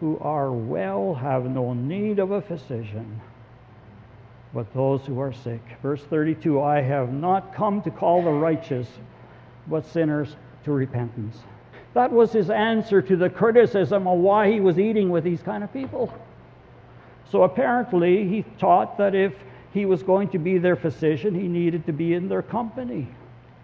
who 0.00 0.18
are 0.20 0.52
well 0.52 1.14
have 1.14 1.44
no 1.44 1.74
need 1.74 2.18
of 2.18 2.30
a 2.30 2.40
physician, 2.40 3.20
but 4.54 4.72
those 4.72 5.04
who 5.04 5.18
are 5.20 5.32
sick. 5.32 5.60
Verse 5.82 6.02
32 6.04 6.62
I 6.62 6.80
have 6.80 7.12
not 7.12 7.52
come 7.52 7.82
to 7.82 7.90
call 7.90 8.22
the 8.22 8.30
righteous, 8.30 8.88
but 9.66 9.84
sinners 9.84 10.36
to 10.64 10.72
repentance. 10.72 11.38
That 11.94 12.12
was 12.12 12.32
his 12.32 12.50
answer 12.50 13.02
to 13.02 13.16
the 13.16 13.30
criticism 13.30 14.06
of 14.06 14.18
why 14.18 14.52
he 14.52 14.60
was 14.60 14.78
eating 14.78 15.10
with 15.10 15.24
these 15.24 15.42
kind 15.42 15.64
of 15.64 15.72
people. 15.72 16.12
So 17.30 17.42
apparently, 17.42 18.28
he 18.28 18.44
taught 18.58 18.96
that 18.98 19.14
if 19.14 19.34
he 19.74 19.84
was 19.84 20.02
going 20.02 20.28
to 20.30 20.38
be 20.38 20.58
their 20.58 20.76
physician, 20.76 21.34
he 21.34 21.48
needed 21.48 21.84
to 21.86 21.92
be 21.92 22.14
in 22.14 22.28
their 22.28 22.42
company, 22.42 23.08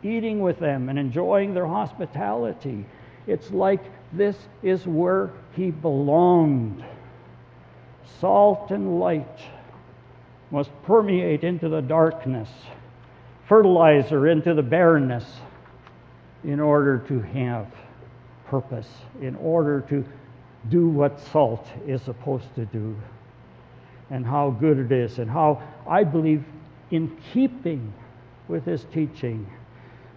eating 0.04 0.40
with 0.40 0.58
them 0.58 0.88
and 0.88 0.98
enjoying 0.98 1.54
their 1.54 1.66
hospitality. 1.66 2.84
It's 3.26 3.50
like 3.50 3.80
this 4.12 4.36
is 4.62 4.86
where 4.86 5.30
he 5.56 5.70
belonged. 5.70 6.84
Salt 8.20 8.70
and 8.70 9.00
light 9.00 9.40
must 10.50 10.70
permeate 10.84 11.42
into 11.42 11.68
the 11.68 11.80
darkness, 11.80 12.48
fertilizer 13.48 14.28
into 14.28 14.54
the 14.54 14.62
barrenness, 14.62 15.24
in 16.44 16.60
order 16.60 16.98
to 17.08 17.20
have 17.20 17.66
purpose, 18.46 18.88
in 19.22 19.34
order 19.36 19.80
to 19.80 20.04
do 20.68 20.88
what 20.88 21.18
salt 21.32 21.66
is 21.86 22.02
supposed 22.02 22.54
to 22.54 22.66
do, 22.66 22.94
and 24.10 24.24
how 24.24 24.50
good 24.50 24.78
it 24.78 24.92
is, 24.92 25.18
and 25.18 25.30
how 25.30 25.62
I 25.88 26.04
believe 26.04 26.44
in 26.90 27.16
keeping 27.32 27.92
with 28.46 28.64
his 28.66 28.84
teaching 28.92 29.46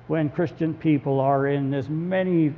when 0.07 0.29
Christian 0.29 0.73
people 0.73 1.19
are 1.19 1.47
in 1.47 1.73
as 1.73 1.89
many 1.89 2.53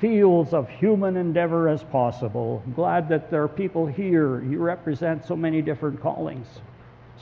fields 0.00 0.52
of 0.52 0.68
human 0.68 1.16
endeavor 1.16 1.68
as 1.68 1.82
possible. 1.84 2.62
I'm 2.66 2.74
glad 2.74 3.08
that 3.08 3.30
there 3.30 3.42
are 3.42 3.48
people 3.48 3.86
here. 3.86 4.42
You 4.42 4.58
represent 4.58 5.24
so 5.24 5.34
many 5.34 5.62
different 5.62 6.00
callings 6.00 6.46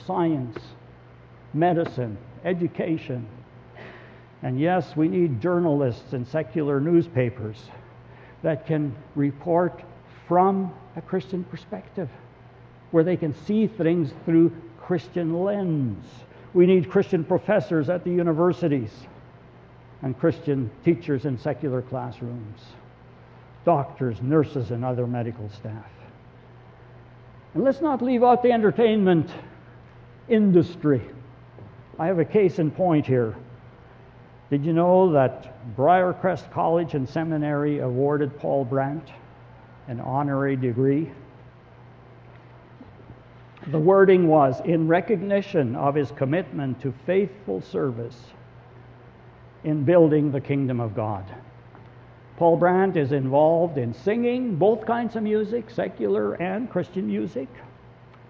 science, 0.05 0.57
medicine, 1.53 2.17
education. 2.43 3.25
And 4.43 4.59
yes, 4.59 4.95
we 4.95 5.07
need 5.07 5.41
journalists 5.41 6.11
and 6.11 6.27
secular 6.27 6.81
newspapers 6.81 7.57
that 8.43 8.67
can 8.67 8.93
report 9.15 9.81
from 10.27 10.73
a 10.97 11.01
Christian 11.01 11.45
perspective, 11.45 12.09
where 12.91 13.05
they 13.05 13.15
can 13.15 13.33
see 13.45 13.67
things 13.67 14.11
through 14.25 14.51
Christian 14.81 15.43
lens. 15.43 16.05
We 16.53 16.65
need 16.65 16.89
Christian 16.89 17.23
professors 17.23 17.89
at 17.89 18.03
the 18.03 18.11
universities 18.11 18.91
and 20.01 20.17
Christian 20.19 20.69
teachers 20.83 21.25
in 21.25 21.37
secular 21.37 21.81
classrooms, 21.81 22.59
doctors, 23.63 24.21
nurses, 24.21 24.71
and 24.71 24.83
other 24.83 25.07
medical 25.07 25.49
staff. 25.49 25.89
And 27.53 27.63
let's 27.63 27.81
not 27.81 28.01
leave 28.01 28.23
out 28.23 28.43
the 28.43 28.51
entertainment 28.51 29.29
industry. 30.27 31.01
I 31.97 32.07
have 32.07 32.19
a 32.19 32.25
case 32.25 32.59
in 32.59 32.71
point 32.71 33.05
here. 33.05 33.35
Did 34.49 34.65
you 34.65 34.73
know 34.73 35.11
that 35.13 35.75
Briarcrest 35.75 36.51
College 36.51 36.93
and 36.93 37.07
Seminary 37.07 37.79
awarded 37.79 38.37
Paul 38.39 38.65
Brandt 38.65 39.09
an 39.87 39.99
honorary 39.99 40.55
degree? 40.55 41.11
The 43.67 43.79
wording 43.79 44.27
was 44.27 44.61
in 44.61 44.87
recognition 44.87 45.75
of 45.75 45.95
his 45.95 46.11
commitment 46.11 46.81
to 46.81 46.93
faithful 47.05 47.61
service 47.61 48.19
in 49.65 49.83
building 49.83 50.31
the 50.31 50.39
kingdom 50.39 50.79
of 50.79 50.95
God. 50.95 51.25
Paul 52.37 52.55
Brandt 52.55 52.97
is 52.97 53.11
involved 53.11 53.77
in 53.77 53.93
singing 53.93 54.55
both 54.55 54.85
kinds 54.85 55.15
of 55.15 55.23
music, 55.23 55.69
secular 55.69 56.35
and 56.35 56.69
Christian 56.69 57.07
music, 57.07 57.47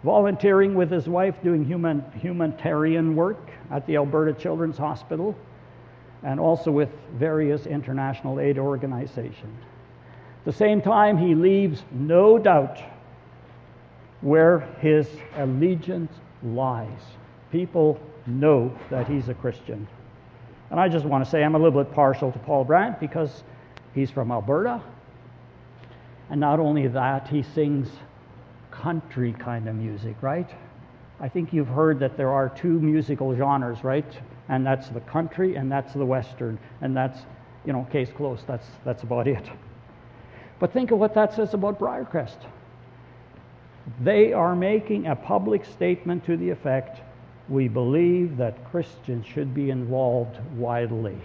volunteering 0.04 0.76
with 0.76 0.90
his 0.90 1.10
wife 1.10 1.36
doing 1.44 1.66
human, 1.66 2.04
humanitarian 2.22 3.16
work 3.16 3.50
at 3.70 3.86
the 3.86 3.98
Alberta 3.98 4.34
Children's 4.34 4.78
Hospital, 4.78 5.36
and 6.24 6.40
also 6.40 6.72
with 6.72 6.90
various 7.16 7.66
international 7.66 8.40
aid 8.40 8.58
organizations. 8.58 9.64
At 10.40 10.46
the 10.46 10.54
same 10.54 10.82
time, 10.82 11.18
he 11.18 11.36
leaves 11.36 11.84
no 11.92 12.38
doubt 12.38 12.80
where 14.22 14.60
his 14.80 15.08
allegiance 15.36 16.14
lies. 16.44 17.02
People 17.52 18.00
know 18.26 18.72
that 18.90 19.08
he's 19.08 19.28
a 19.30 19.34
Christian. 19.34 19.88
And 20.76 20.82
I 20.82 20.90
just 20.90 21.06
want 21.06 21.24
to 21.24 21.32
say 21.32 21.42
I'm 21.42 21.56
a 21.56 21.58
little 21.58 21.82
bit 21.82 21.94
partial 21.94 22.34
to 22.34 22.40
Paul 22.40 22.66
Brandt 22.66 23.00
because 23.00 23.46
he's 23.94 24.12
from 24.12 24.30
Alberta. 24.30 24.82
And 26.30 26.42
not 26.42 26.60
only 26.60 26.86
that, 26.90 27.30
he 27.30 27.44
sings 27.44 27.88
country 28.72 29.32
kind 29.40 29.70
of 29.70 29.76
music, 29.76 30.18
right? 30.20 30.50
I 31.22 31.30
think 31.30 31.54
you've 31.54 31.70
heard 31.70 31.98
that 32.00 32.18
there 32.18 32.30
are 32.30 32.50
two 32.50 32.78
musical 32.82 33.34
genres, 33.38 33.86
right? 33.86 34.20
And 34.50 34.68
that's 34.68 34.90
the 34.90 35.00
country 35.00 35.56
and 35.56 35.72
that's 35.72 35.94
the 35.94 36.06
western. 36.06 36.60
And 36.82 36.94
that's, 36.94 37.22
you 37.66 37.72
know, 37.72 37.88
case 37.90 38.10
closed. 38.12 38.46
That's, 38.46 38.68
that's 38.84 39.04
about 39.04 39.30
it. 39.30 39.50
But 40.60 40.74
think 40.74 40.92
of 40.92 41.00
what 41.00 41.14
that 41.14 41.34
says 41.34 41.54
about 41.54 41.80
Briarcrest. 41.80 42.36
They 44.02 44.34
are 44.34 44.58
making 44.58 45.08
a 45.08 45.16
public 45.16 45.64
statement 45.64 46.26
to 46.26 46.36
the 46.36 46.50
effect 46.50 47.00
we 47.48 47.68
believe 47.68 48.38
that 48.38 48.64
Christians 48.72 49.26
should 49.26 49.54
be 49.54 49.70
involved 49.70 50.38
widely 50.56 51.18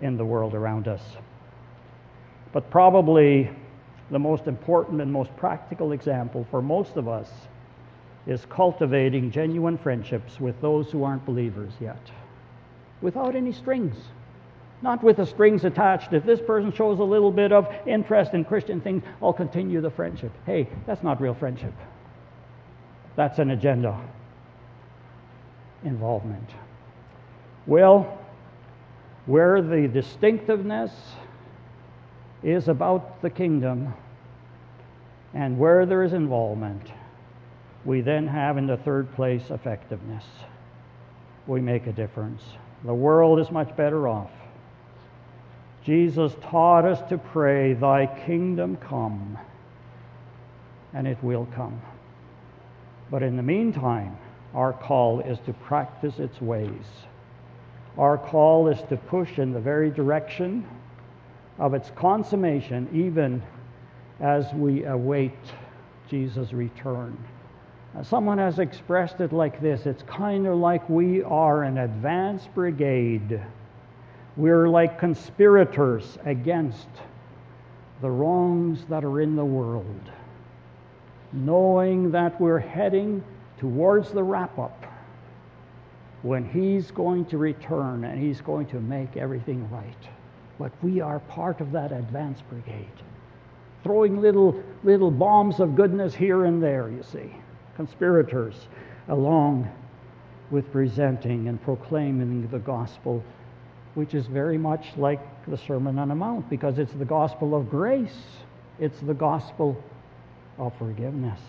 in 0.00 0.16
the 0.16 0.24
world 0.24 0.54
around 0.54 0.88
us. 0.88 1.02
But 2.52 2.70
probably 2.70 3.50
the 4.10 4.18
most 4.18 4.46
important 4.46 5.00
and 5.00 5.12
most 5.12 5.34
practical 5.36 5.92
example 5.92 6.46
for 6.50 6.62
most 6.62 6.96
of 6.96 7.08
us 7.08 7.30
is 8.26 8.44
cultivating 8.50 9.30
genuine 9.30 9.78
friendships 9.78 10.40
with 10.40 10.60
those 10.60 10.90
who 10.90 11.04
aren't 11.04 11.24
believers 11.24 11.72
yet, 11.80 12.00
without 13.00 13.36
any 13.36 13.52
strings. 13.52 13.96
Not 14.80 15.02
with 15.02 15.16
the 15.16 15.26
strings 15.26 15.64
attached. 15.64 16.12
If 16.12 16.24
this 16.24 16.40
person 16.40 16.72
shows 16.72 17.00
a 17.00 17.04
little 17.04 17.32
bit 17.32 17.50
of 17.52 17.68
interest 17.86 18.34
in 18.34 18.44
Christian 18.44 18.80
things, 18.80 19.02
I'll 19.20 19.32
continue 19.32 19.80
the 19.80 19.90
friendship. 19.90 20.32
Hey, 20.46 20.68
that's 20.86 21.02
not 21.02 21.20
real 21.20 21.34
friendship. 21.34 21.74
That's 23.16 23.40
an 23.40 23.50
agenda 23.50 23.98
involvement. 25.84 26.50
Well, 27.66 28.18
where 29.26 29.60
the 29.60 29.88
distinctiveness 29.88 30.90
is 32.42 32.68
about 32.68 33.20
the 33.20 33.30
kingdom 33.30 33.92
and 35.34 35.58
where 35.58 35.84
there 35.84 36.02
is 36.02 36.12
involvement, 36.12 36.82
we 37.84 38.00
then 38.00 38.26
have 38.26 38.56
in 38.56 38.66
the 38.66 38.76
third 38.78 39.12
place 39.14 39.50
effectiveness. 39.50 40.24
We 41.46 41.60
make 41.60 41.86
a 41.86 41.92
difference. 41.92 42.42
The 42.84 42.94
world 42.94 43.38
is 43.40 43.50
much 43.50 43.74
better 43.76 44.08
off. 44.08 44.30
Jesus 45.84 46.32
taught 46.42 46.84
us 46.84 47.06
to 47.08 47.18
pray, 47.18 47.74
Thy 47.74 48.06
kingdom 48.26 48.76
come, 48.76 49.38
and 50.92 51.06
it 51.06 51.22
will 51.22 51.46
come. 51.54 51.80
But 53.10 53.22
in 53.22 53.36
the 53.36 53.42
meantime, 53.42 54.16
our 54.54 54.72
call 54.72 55.20
is 55.20 55.38
to 55.46 55.52
practice 55.52 56.18
its 56.18 56.40
ways. 56.40 56.84
Our 57.98 58.16
call 58.16 58.68
is 58.68 58.80
to 58.88 58.96
push 58.96 59.38
in 59.38 59.52
the 59.52 59.60
very 59.60 59.90
direction 59.90 60.66
of 61.58 61.74
its 61.74 61.90
consummation, 61.90 62.88
even 62.92 63.42
as 64.20 64.52
we 64.54 64.84
await 64.84 65.36
Jesus' 66.08 66.52
return. 66.52 67.16
Someone 68.02 68.38
has 68.38 68.58
expressed 68.58 69.20
it 69.20 69.32
like 69.32 69.60
this 69.60 69.86
it's 69.86 70.02
kind 70.04 70.46
of 70.46 70.58
like 70.58 70.88
we 70.88 71.22
are 71.22 71.64
an 71.64 71.78
advance 71.78 72.46
brigade. 72.54 73.40
We're 74.36 74.68
like 74.68 75.00
conspirators 75.00 76.16
against 76.24 76.86
the 78.00 78.10
wrongs 78.10 78.84
that 78.88 79.04
are 79.04 79.20
in 79.20 79.34
the 79.34 79.44
world, 79.44 80.12
knowing 81.32 82.12
that 82.12 82.40
we're 82.40 82.60
heading 82.60 83.24
towards 83.58 84.10
the 84.10 84.22
wrap 84.22 84.58
up 84.58 84.84
when 86.22 86.48
he's 86.48 86.90
going 86.90 87.24
to 87.26 87.38
return 87.38 88.04
and 88.04 88.20
he's 88.20 88.40
going 88.40 88.66
to 88.66 88.80
make 88.80 89.16
everything 89.16 89.68
right. 89.70 90.08
But 90.58 90.72
we 90.82 91.00
are 91.00 91.20
part 91.20 91.60
of 91.60 91.72
that 91.72 91.92
advance 91.92 92.40
brigade, 92.48 92.88
throwing 93.84 94.20
little, 94.20 94.60
little 94.82 95.10
bombs 95.10 95.60
of 95.60 95.76
goodness 95.76 96.14
here 96.14 96.44
and 96.44 96.62
there, 96.62 96.90
you 96.90 97.02
see, 97.02 97.32
conspirators, 97.76 98.66
along 99.08 99.70
with 100.50 100.70
presenting 100.72 101.46
and 101.46 101.62
proclaiming 101.62 102.48
the 102.48 102.58
gospel, 102.58 103.22
which 103.94 104.14
is 104.14 104.26
very 104.26 104.58
much 104.58 104.86
like 104.96 105.20
the 105.46 105.58
Sermon 105.58 105.98
on 105.98 106.08
the 106.08 106.14
Mount, 106.14 106.48
because 106.50 106.78
it's 106.78 106.94
the 106.94 107.04
gospel 107.04 107.54
of 107.54 107.70
grace, 107.70 108.18
it's 108.80 108.98
the 109.00 109.14
gospel 109.14 109.80
of 110.58 110.76
forgiveness. 110.78 111.40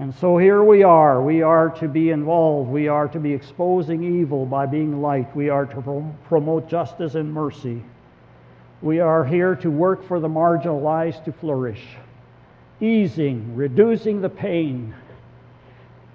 And 0.00 0.14
so 0.14 0.38
here 0.38 0.64
we 0.64 0.82
are. 0.82 1.20
We 1.20 1.42
are 1.42 1.68
to 1.78 1.86
be 1.86 2.08
involved. 2.08 2.70
We 2.70 2.88
are 2.88 3.06
to 3.08 3.20
be 3.20 3.34
exposing 3.34 4.02
evil 4.02 4.46
by 4.46 4.64
being 4.64 5.02
light. 5.02 5.36
We 5.36 5.50
are 5.50 5.66
to 5.66 6.14
promote 6.24 6.70
justice 6.70 7.16
and 7.16 7.30
mercy. 7.30 7.82
We 8.80 9.00
are 9.00 9.26
here 9.26 9.54
to 9.56 9.70
work 9.70 10.02
for 10.08 10.18
the 10.18 10.26
marginalized 10.26 11.26
to 11.26 11.32
flourish, 11.32 11.82
easing, 12.80 13.54
reducing 13.54 14.22
the 14.22 14.30
pain 14.30 14.94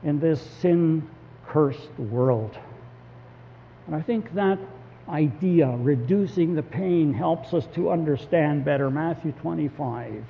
in 0.04 0.20
this 0.20 0.42
sin 0.42 1.08
cursed 1.46 2.00
world. 2.00 2.58
And 3.86 3.96
I 3.96 4.02
think 4.02 4.34
that 4.34 4.58
idea, 5.08 5.68
reducing 5.68 6.56
the 6.56 6.64
pain, 6.64 7.14
helps 7.14 7.54
us 7.54 7.68
to 7.76 7.92
understand 7.92 8.66
better 8.66 8.90
Matthew 8.90 9.32
25 9.34 10.26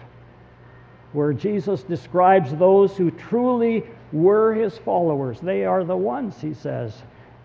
where 1.16 1.32
Jesus 1.32 1.82
describes 1.84 2.54
those 2.54 2.98
who 2.98 3.10
truly 3.10 3.84
were 4.12 4.54
his 4.54 4.78
followers. 4.80 5.40
They 5.40 5.64
are 5.64 5.86
the 5.86 5.96
ones, 5.96 6.40
he 6.42 6.54
says, 6.54 6.94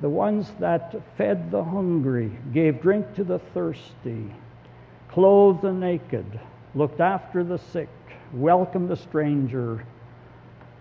the 0.01 0.09
ones 0.09 0.53
that 0.59 1.01
fed 1.17 1.51
the 1.51 1.63
hungry, 1.63 2.33
gave 2.53 2.83
drink 2.83 3.15
to 3.15 3.25
the 3.25 3.39
thirsty, 3.39 4.35
clothed 5.09 5.63
the 5.63 5.73
naked, 5.73 6.41
looked 6.75 7.01
after 7.01 7.45
the 7.45 7.59
sick, 7.59 7.89
welcomed 8.33 8.89
the 8.89 8.97
stranger, 8.97 9.85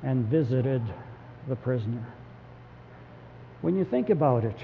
and 0.02 0.25
visited 0.25 0.82
the 1.47 1.56
prisoner. 1.56 2.06
When 3.62 3.75
you 3.75 3.86
think 3.86 4.10
about 4.10 4.45
it, 4.45 4.58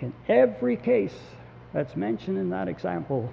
in 0.00 0.12
every 0.28 0.76
case 0.76 1.14
that's 1.72 1.96
mentioned 1.96 2.38
in 2.38 2.50
that 2.50 2.68
example, 2.68 3.32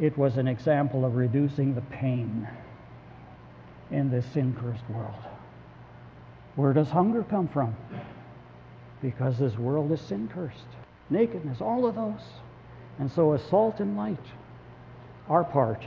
it 0.00 0.16
was 0.16 0.36
an 0.36 0.48
example 0.48 1.04
of 1.04 1.16
reducing 1.16 1.74
the 1.74 1.80
pain 1.82 2.48
in 3.90 4.10
this 4.10 4.24
sin 4.32 4.56
cursed 4.58 4.88
world. 4.90 5.14
Where 6.56 6.72
does 6.72 6.88
hunger 6.88 7.22
come 7.22 7.48
from? 7.48 7.76
Because 9.00 9.38
this 9.38 9.56
world 9.58 9.92
is 9.92 10.00
sin 10.00 10.28
cursed. 10.32 10.58
Nakedness, 11.10 11.60
all 11.60 11.86
of 11.86 11.94
those. 11.94 12.22
And 12.98 13.10
so, 13.10 13.32
as 13.32 13.42
salt 13.44 13.80
and 13.80 13.96
light, 13.96 14.24
our 15.28 15.44
part 15.44 15.82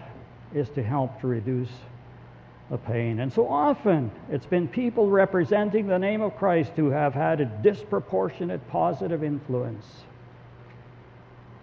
is 0.54 0.70
to 0.70 0.84
help 0.84 1.20
to 1.22 1.28
reduce 1.28 1.70
the 2.70 2.78
pain. 2.78 3.20
And 3.20 3.32
so 3.32 3.48
often 3.48 4.12
it's 4.30 4.46
been 4.46 4.68
people 4.68 5.10
representing 5.10 5.88
the 5.88 6.00
name 6.00 6.22
of 6.22 6.36
Christ 6.36 6.72
who 6.76 6.90
have 6.90 7.14
had 7.14 7.42
a 7.42 7.46
disproportionate 7.46 8.68
positive 8.70 9.24
influence. 9.24 9.86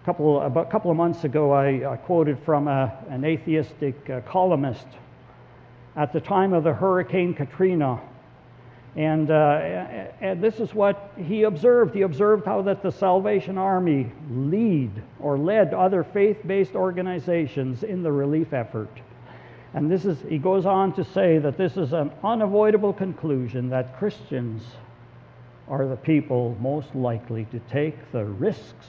A 0.03 0.05
couple, 0.05 0.41
about 0.41 0.67
a 0.67 0.69
couple 0.69 0.91
of 0.91 0.97
months 0.97 1.23
ago, 1.23 1.51
I, 1.51 1.93
I 1.93 1.95
quoted 1.97 2.37
from 2.45 2.67
a, 2.67 2.93
an 3.09 3.23
atheistic 3.23 4.09
uh, 4.09 4.21
columnist 4.21 4.87
at 5.95 6.11
the 6.11 6.19
time 6.19 6.53
of 6.53 6.63
the 6.63 6.73
Hurricane 6.73 7.33
Katrina 7.33 8.01
and, 8.95 9.31
uh, 9.31 9.59
and 10.21 10.41
this 10.41 10.59
is 10.59 10.73
what 10.73 11.11
he 11.17 11.43
observed. 11.43 11.95
He 11.95 12.03
observed 12.03 12.45
how 12.45 12.61
that 12.63 12.83
the 12.83 12.91
Salvation 12.91 13.57
Army 13.57 14.11
lead 14.29 14.91
or 15.19 15.37
led 15.37 15.73
other 15.73 16.03
faith-based 16.03 16.75
organizations 16.75 17.81
in 17.81 18.03
the 18.03 18.11
relief 18.11 18.53
effort. 18.53 18.91
And 19.73 19.89
this 19.89 20.05
is, 20.05 20.19
he 20.29 20.37
goes 20.37 20.67
on 20.67 20.93
to 20.93 21.03
say 21.03 21.39
that 21.39 21.57
this 21.57 21.75
is 21.75 21.93
an 21.93 22.11
unavoidable 22.23 22.93
conclusion 22.93 23.69
that 23.69 23.97
Christians 23.97 24.61
are 25.67 25.87
the 25.87 25.95
people 25.95 26.55
most 26.61 26.93
likely 26.93 27.45
to 27.45 27.59
take 27.71 28.11
the 28.11 28.25
risks 28.25 28.85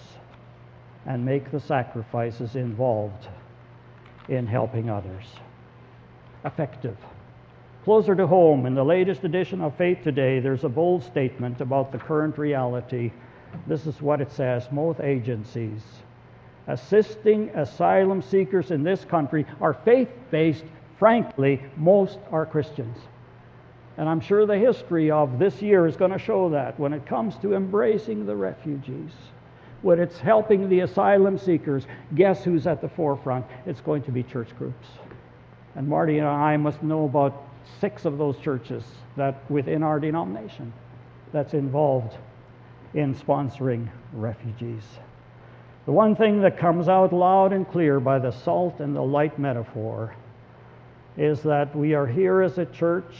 and 1.06 1.24
make 1.24 1.50
the 1.50 1.60
sacrifices 1.60 2.56
involved 2.56 3.28
in 4.28 4.46
helping 4.46 4.90
others. 4.90 5.24
Effective. 6.44 6.96
Closer 7.84 8.14
to 8.14 8.26
home, 8.26 8.66
in 8.66 8.74
the 8.74 8.84
latest 8.84 9.24
edition 9.24 9.60
of 9.60 9.76
Faith 9.76 9.98
Today, 10.02 10.40
there's 10.40 10.64
a 10.64 10.68
bold 10.68 11.02
statement 11.04 11.60
about 11.60 11.92
the 11.92 11.98
current 11.98 12.38
reality. 12.38 13.12
This 13.66 13.86
is 13.86 14.00
what 14.00 14.20
it 14.20 14.32
says 14.32 14.66
Most 14.72 15.00
agencies 15.00 15.82
assisting 16.66 17.50
asylum 17.50 18.22
seekers 18.22 18.70
in 18.70 18.82
this 18.82 19.04
country 19.04 19.46
are 19.60 19.74
faith 19.74 20.08
based. 20.30 20.64
Frankly, 20.98 21.62
most 21.76 22.18
are 22.30 22.46
Christians. 22.46 22.96
And 23.96 24.08
I'm 24.08 24.20
sure 24.20 24.46
the 24.46 24.58
history 24.58 25.10
of 25.10 25.38
this 25.38 25.60
year 25.60 25.86
is 25.86 25.96
going 25.96 26.12
to 26.12 26.18
show 26.18 26.50
that 26.50 26.78
when 26.78 26.92
it 26.92 27.06
comes 27.06 27.36
to 27.38 27.54
embracing 27.54 28.26
the 28.26 28.34
refugees, 28.34 29.12
when 29.84 30.00
it's 30.00 30.18
helping 30.18 30.66
the 30.70 30.80
asylum 30.80 31.36
seekers, 31.36 31.86
guess 32.14 32.42
who's 32.42 32.66
at 32.66 32.80
the 32.80 32.88
forefront? 32.88 33.44
It's 33.66 33.82
going 33.82 34.02
to 34.04 34.10
be 34.10 34.22
church 34.22 34.48
groups. 34.56 34.88
And 35.74 35.86
Marty 35.86 36.18
and 36.18 36.26
I 36.26 36.56
must 36.56 36.82
know 36.82 37.04
about 37.04 37.44
six 37.82 38.06
of 38.06 38.16
those 38.16 38.38
churches 38.38 38.82
that 39.18 39.48
within 39.50 39.82
our 39.82 40.00
denomination 40.00 40.72
that's 41.32 41.52
involved 41.52 42.16
in 42.94 43.14
sponsoring 43.14 43.86
refugees. 44.14 44.84
The 45.84 45.92
one 45.92 46.16
thing 46.16 46.40
that 46.40 46.58
comes 46.58 46.88
out 46.88 47.12
loud 47.12 47.52
and 47.52 47.68
clear 47.70 48.00
by 48.00 48.18
the 48.18 48.30
salt 48.30 48.80
and 48.80 48.96
the 48.96 49.02
light 49.02 49.38
metaphor 49.38 50.16
is 51.18 51.42
that 51.42 51.76
we 51.76 51.92
are 51.92 52.06
here 52.06 52.40
as 52.40 52.56
a 52.56 52.64
church, 52.64 53.14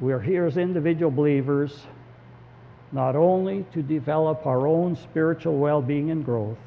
we 0.00 0.12
are 0.12 0.20
here 0.20 0.44
as 0.44 0.58
individual 0.58 1.10
believers, 1.10 1.80
not 2.92 3.14
only 3.16 3.64
to 3.72 3.82
develop 3.82 4.46
our 4.46 4.66
own 4.66 4.96
spiritual 4.96 5.58
well 5.58 5.80
being 5.80 6.10
and 6.10 6.24
growth, 6.24 6.58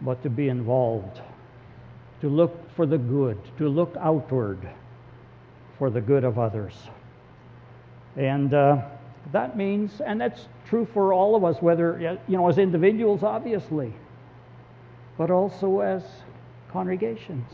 but 0.00 0.22
to 0.22 0.30
be 0.30 0.48
involved, 0.48 1.20
to 2.20 2.28
look 2.28 2.70
for 2.74 2.86
the 2.86 2.98
good, 2.98 3.38
to 3.58 3.68
look 3.68 3.94
outward 4.00 4.58
for 5.78 5.90
the 5.90 6.00
good 6.00 6.24
of 6.24 6.38
others. 6.38 6.74
And 8.16 8.52
uh, 8.52 8.82
that 9.32 9.56
means, 9.56 10.00
and 10.00 10.20
that's 10.20 10.46
true 10.66 10.86
for 10.92 11.12
all 11.12 11.34
of 11.34 11.44
us, 11.44 11.60
whether, 11.60 12.18
you 12.28 12.36
know, 12.36 12.48
as 12.48 12.58
individuals, 12.58 13.22
obviously, 13.22 13.92
but 15.16 15.30
also 15.30 15.80
as 15.80 16.02
congregations, 16.70 17.46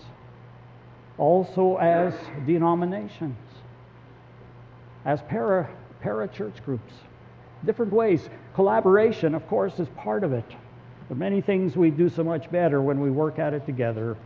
also 1.16 1.76
as 1.76 2.14
denominations, 2.46 3.36
as 5.04 5.20
para, 5.22 5.68
para 6.00 6.28
church 6.28 6.64
groups. 6.64 6.92
Different 7.64 7.92
ways. 7.92 8.28
Collaboration, 8.54 9.34
of 9.34 9.46
course, 9.48 9.78
is 9.78 9.88
part 9.96 10.24
of 10.24 10.32
it. 10.32 10.48
There 10.48 11.14
are 11.14 11.18
many 11.18 11.40
things 11.40 11.76
we 11.76 11.90
do 11.90 12.08
so 12.08 12.22
much 12.22 12.50
better 12.50 12.82
when 12.82 13.00
we 13.00 13.10
work 13.10 13.38
at 13.38 13.54
it 13.54 13.66
together. 13.66 14.16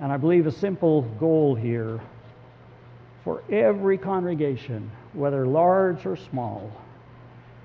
And 0.00 0.12
I 0.12 0.16
believe 0.16 0.46
a 0.46 0.52
simple 0.52 1.02
goal 1.02 1.54
here 1.54 2.00
for 3.24 3.42
every 3.50 3.98
congregation, 3.98 4.90
whether 5.12 5.46
large 5.46 6.06
or 6.06 6.16
small, 6.16 6.70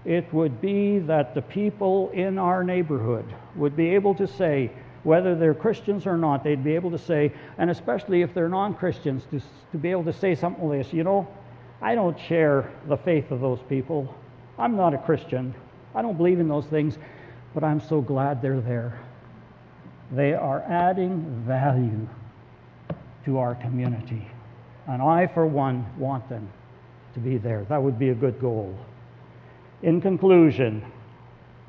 it 0.05 0.33
would 0.33 0.59
be 0.59 0.99
that 0.99 1.35
the 1.35 1.41
people 1.41 2.09
in 2.11 2.39
our 2.39 2.63
neighborhood 2.63 3.25
would 3.55 3.75
be 3.75 3.89
able 3.89 4.15
to 4.15 4.27
say, 4.27 4.71
whether 5.03 5.35
they're 5.35 5.53
Christians 5.53 6.07
or 6.07 6.17
not, 6.17 6.43
they'd 6.43 6.63
be 6.63 6.75
able 6.75 6.91
to 6.91 6.97
say, 6.97 7.31
and 7.57 7.69
especially 7.69 8.21
if 8.23 8.33
they're 8.33 8.49
non 8.49 8.73
Christians, 8.73 9.23
to, 9.31 9.39
to 9.71 9.77
be 9.77 9.91
able 9.91 10.03
to 10.05 10.13
say 10.13 10.35
something 10.35 10.67
like 10.67 10.83
this 10.83 10.93
you 10.93 11.03
know, 11.03 11.27
I 11.81 11.95
don't 11.95 12.19
share 12.19 12.71
the 12.87 12.97
faith 12.97 13.31
of 13.31 13.41
those 13.41 13.59
people. 13.69 14.15
I'm 14.57 14.75
not 14.75 14.93
a 14.93 14.97
Christian. 14.97 15.53
I 15.95 16.01
don't 16.01 16.17
believe 16.17 16.39
in 16.39 16.47
those 16.47 16.65
things, 16.65 16.97
but 17.53 17.63
I'm 17.63 17.81
so 17.81 18.01
glad 18.01 18.41
they're 18.41 18.61
there. 18.61 18.99
They 20.11 20.33
are 20.33 20.61
adding 20.61 21.43
value 21.47 22.07
to 23.25 23.37
our 23.37 23.55
community. 23.55 24.27
And 24.87 25.01
I, 25.01 25.27
for 25.27 25.45
one, 25.45 25.85
want 25.97 26.27
them 26.29 26.49
to 27.13 27.19
be 27.19 27.37
there. 27.37 27.65
That 27.65 27.81
would 27.81 27.99
be 27.99 28.09
a 28.09 28.15
good 28.15 28.39
goal. 28.39 28.77
In 29.81 30.01
conclusion, 30.01 30.83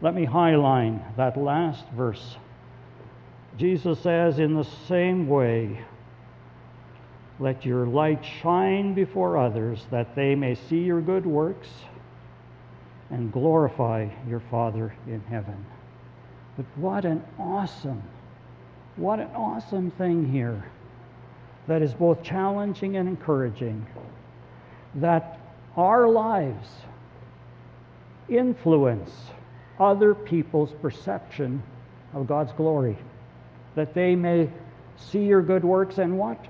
let 0.01 0.15
me 0.15 0.25
highlight 0.25 1.17
that 1.17 1.37
last 1.37 1.85
verse. 1.97 2.37
Jesus 3.57 4.01
says, 4.01 4.39
In 4.39 4.55
the 4.55 4.67
same 4.89 5.29
way, 5.29 5.81
let 7.39 7.65
your 7.65 7.87
light 7.87 8.25
shine 8.43 8.95
before 8.95 9.37
others, 9.37 9.87
that 9.91 10.15
they 10.15 10.35
may 10.35 10.55
see 10.55 10.81
your 10.81 11.01
good 11.01 11.27
works 11.27 11.69
and 13.13 13.31
glorify 13.31 14.09
your 14.27 14.41
Father 14.51 14.93
in 15.07 15.21
heaven. 15.29 15.65
But 16.57 16.67
what 16.77 17.05
an 17.05 17.23
awesome, 17.39 18.03
what 18.97 19.21
an 19.21 19.29
awesome 19.35 19.91
thing 19.93 20.33
here 20.33 20.65
that 21.69 21.83
is 21.83 21.95
both 21.95 22.23
challenging 22.23 22.97
and 22.97 23.09
encouraging. 23.09 23.87
That 24.97 25.39
our 25.77 26.09
lives 26.09 26.69
influence 28.29 29.11
other 29.79 30.15
people's 30.15 30.73
perception 30.81 31.63
of 32.15 32.27
God's 32.27 32.53
glory. 32.53 32.97
That 33.75 33.95
they 33.95 34.17
may 34.17 34.51
see 34.97 35.25
your 35.25 35.43
good 35.43 35.65
works 35.65 35.99
and 35.99 36.19
what? 36.19 36.45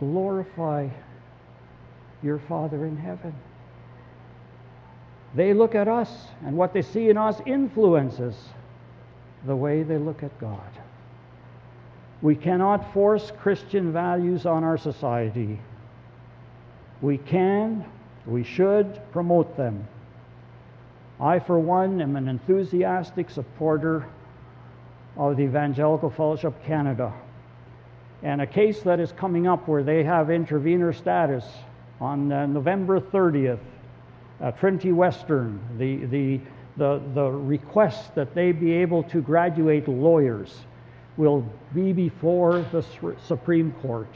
Glorify 0.00 0.88
your 2.22 2.38
Father 2.38 2.84
in 2.86 2.96
heaven. 2.96 3.34
They 5.34 5.52
look 5.52 5.74
at 5.74 5.88
us, 5.88 6.10
and 6.44 6.56
what 6.56 6.72
they 6.72 6.82
see 6.82 7.10
in 7.10 7.18
us 7.18 7.40
influences 7.44 8.34
the 9.44 9.56
way 9.56 9.82
they 9.82 9.98
look 9.98 10.22
at 10.22 10.38
God. 10.38 10.60
We 12.22 12.34
cannot 12.34 12.92
force 12.92 13.32
Christian 13.40 13.92
values 13.92 14.46
on 14.46 14.64
our 14.64 14.78
society. 14.78 15.60
We 17.02 17.18
can, 17.18 17.84
we 18.26 18.42
should 18.42 19.00
promote 19.12 19.56
them. 19.56 19.86
I, 21.20 21.38
for 21.38 21.58
one, 21.58 22.00
am 22.00 22.16
an 22.16 22.28
enthusiastic 22.28 23.30
supporter 23.30 24.06
of 25.16 25.36
the 25.36 25.44
Evangelical 25.44 26.10
Fellowship 26.10 26.54
Canada. 26.64 27.12
And 28.22 28.40
a 28.40 28.46
case 28.46 28.80
that 28.82 29.00
is 29.00 29.12
coming 29.12 29.46
up 29.46 29.68
where 29.68 29.82
they 29.82 30.04
have 30.04 30.30
intervenor 30.30 30.92
status 30.92 31.44
on 32.00 32.32
uh, 32.32 32.46
November 32.46 33.00
30th, 33.00 33.60
uh, 34.40 34.50
Trinity 34.52 34.92
Western, 34.92 35.60
the, 35.78 36.04
the, 36.06 36.40
the, 36.76 37.02
the 37.14 37.30
request 37.30 38.14
that 38.14 38.34
they 38.34 38.52
be 38.52 38.72
able 38.72 39.02
to 39.04 39.20
graduate 39.20 39.88
lawyers 39.88 40.60
will 41.16 41.44
be 41.74 41.92
before 41.92 42.64
the 42.72 42.84
Supreme 43.26 43.72
Court. 43.82 44.08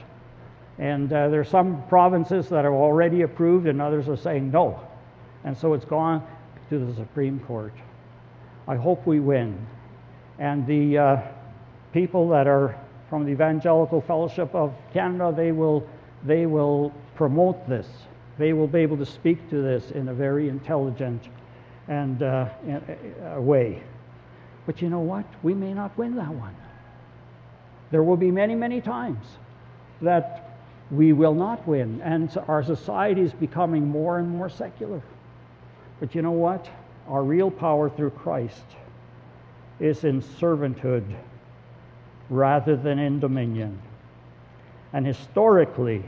And 0.78 1.12
uh, 1.12 1.28
there 1.28 1.40
are 1.40 1.44
some 1.44 1.82
provinces 1.88 2.48
that 2.48 2.64
are 2.64 2.74
already 2.74 3.22
approved, 3.22 3.66
and 3.66 3.80
others 3.80 4.08
are 4.08 4.16
saying 4.16 4.50
no. 4.50 4.80
And 5.44 5.56
so 5.56 5.74
it's 5.74 5.84
gone 5.84 6.26
to 6.68 6.78
the 6.78 6.94
Supreme 6.94 7.40
Court. 7.40 7.72
I 8.68 8.76
hope 8.76 9.06
we 9.06 9.20
win. 9.20 9.66
And 10.38 10.66
the 10.66 10.98
uh, 10.98 11.22
people 11.92 12.28
that 12.30 12.46
are 12.46 12.78
from 13.08 13.24
the 13.24 13.30
Evangelical 13.30 14.00
Fellowship 14.00 14.54
of 14.54 14.72
Canada, 14.92 15.34
they 15.36 15.52
will, 15.52 15.86
they 16.24 16.46
will 16.46 16.94
promote 17.14 17.68
this. 17.68 17.88
They 18.40 18.54
will 18.54 18.68
be 18.68 18.78
able 18.78 18.96
to 18.96 19.04
speak 19.04 19.50
to 19.50 19.60
this 19.60 19.90
in 19.90 20.08
a 20.08 20.14
very 20.14 20.48
intelligent 20.48 21.28
and 21.88 22.22
uh, 22.22 22.48
way. 23.36 23.82
But 24.64 24.80
you 24.80 24.88
know 24.88 25.00
what? 25.00 25.26
We 25.42 25.52
may 25.52 25.74
not 25.74 25.96
win 25.98 26.16
that 26.16 26.32
one. 26.32 26.56
There 27.90 28.02
will 28.02 28.16
be 28.16 28.30
many, 28.30 28.54
many 28.54 28.80
times 28.80 29.26
that 30.00 30.56
we 30.90 31.12
will 31.12 31.34
not 31.34 31.68
win, 31.68 32.00
and 32.00 32.34
our 32.48 32.64
society 32.64 33.20
is 33.20 33.34
becoming 33.34 33.86
more 33.86 34.18
and 34.18 34.30
more 34.30 34.48
secular. 34.48 35.02
But 35.98 36.14
you 36.14 36.22
know 36.22 36.30
what? 36.30 36.66
Our 37.08 37.22
real 37.22 37.50
power 37.50 37.90
through 37.90 38.12
Christ 38.12 38.64
is 39.80 40.04
in 40.04 40.22
servanthood 40.22 41.04
rather 42.30 42.74
than 42.74 42.98
in 42.98 43.20
dominion. 43.20 43.78
And 44.94 45.06
historically, 45.06 46.02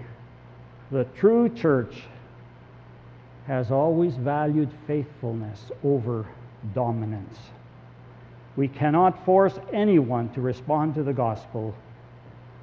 the 0.91 1.05
true 1.15 1.51
church 1.51 1.95
has 3.47 3.71
always 3.71 4.15
valued 4.15 4.71
faithfulness 4.87 5.71
over 5.85 6.27
dominance. 6.75 7.39
We 8.57 8.69
cannot 8.69 9.25
force 9.25 9.59
anyone 9.73 10.29
to 10.35 10.41
respond 10.41 10.95
to 10.95 11.03
the 11.03 11.13
gospel. 11.13 11.75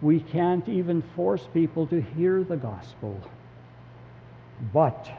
We 0.02 0.20
can't 0.20 0.68
even 0.70 1.02
force 1.16 1.48
people 1.54 1.88
to 1.88 2.02
hear 2.02 2.44
the 2.44 2.56
gospel. 2.56 3.20
But 4.74 5.10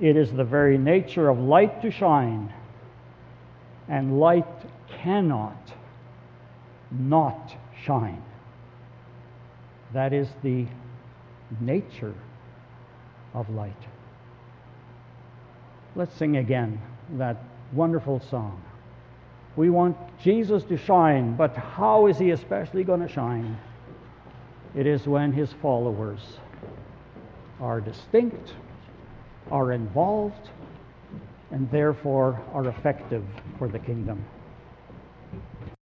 it 0.00 0.16
is 0.16 0.30
the 0.32 0.44
very 0.44 0.76
nature 0.76 1.28
of 1.28 1.38
light 1.38 1.82
to 1.82 1.90
shine, 1.90 2.52
and 3.88 4.20
light 4.20 4.46
cannot 5.02 5.72
not 6.90 7.54
shine. 7.82 8.22
That 9.92 10.12
is 10.12 10.28
the 10.42 10.66
nature 11.60 12.14
of 13.32 13.48
light. 13.50 13.72
Let's 15.96 16.14
sing 16.16 16.38
again 16.38 16.80
that 17.18 17.36
wonderful 17.72 18.20
song. 18.28 18.60
We 19.54 19.70
want 19.70 19.96
Jesus 20.18 20.64
to 20.64 20.76
shine, 20.76 21.36
but 21.36 21.56
how 21.56 22.08
is 22.08 22.18
he 22.18 22.32
especially 22.32 22.82
going 22.82 23.00
to 23.00 23.08
shine? 23.08 23.56
It 24.74 24.86
is 24.86 25.06
when 25.06 25.32
his 25.32 25.52
followers 25.62 26.20
are 27.60 27.80
distinct, 27.80 28.54
are 29.52 29.70
involved, 29.70 30.50
and 31.52 31.70
therefore 31.70 32.42
are 32.52 32.66
effective 32.66 33.24
for 33.58 33.68
the 33.68 33.78
kingdom. 33.78 34.24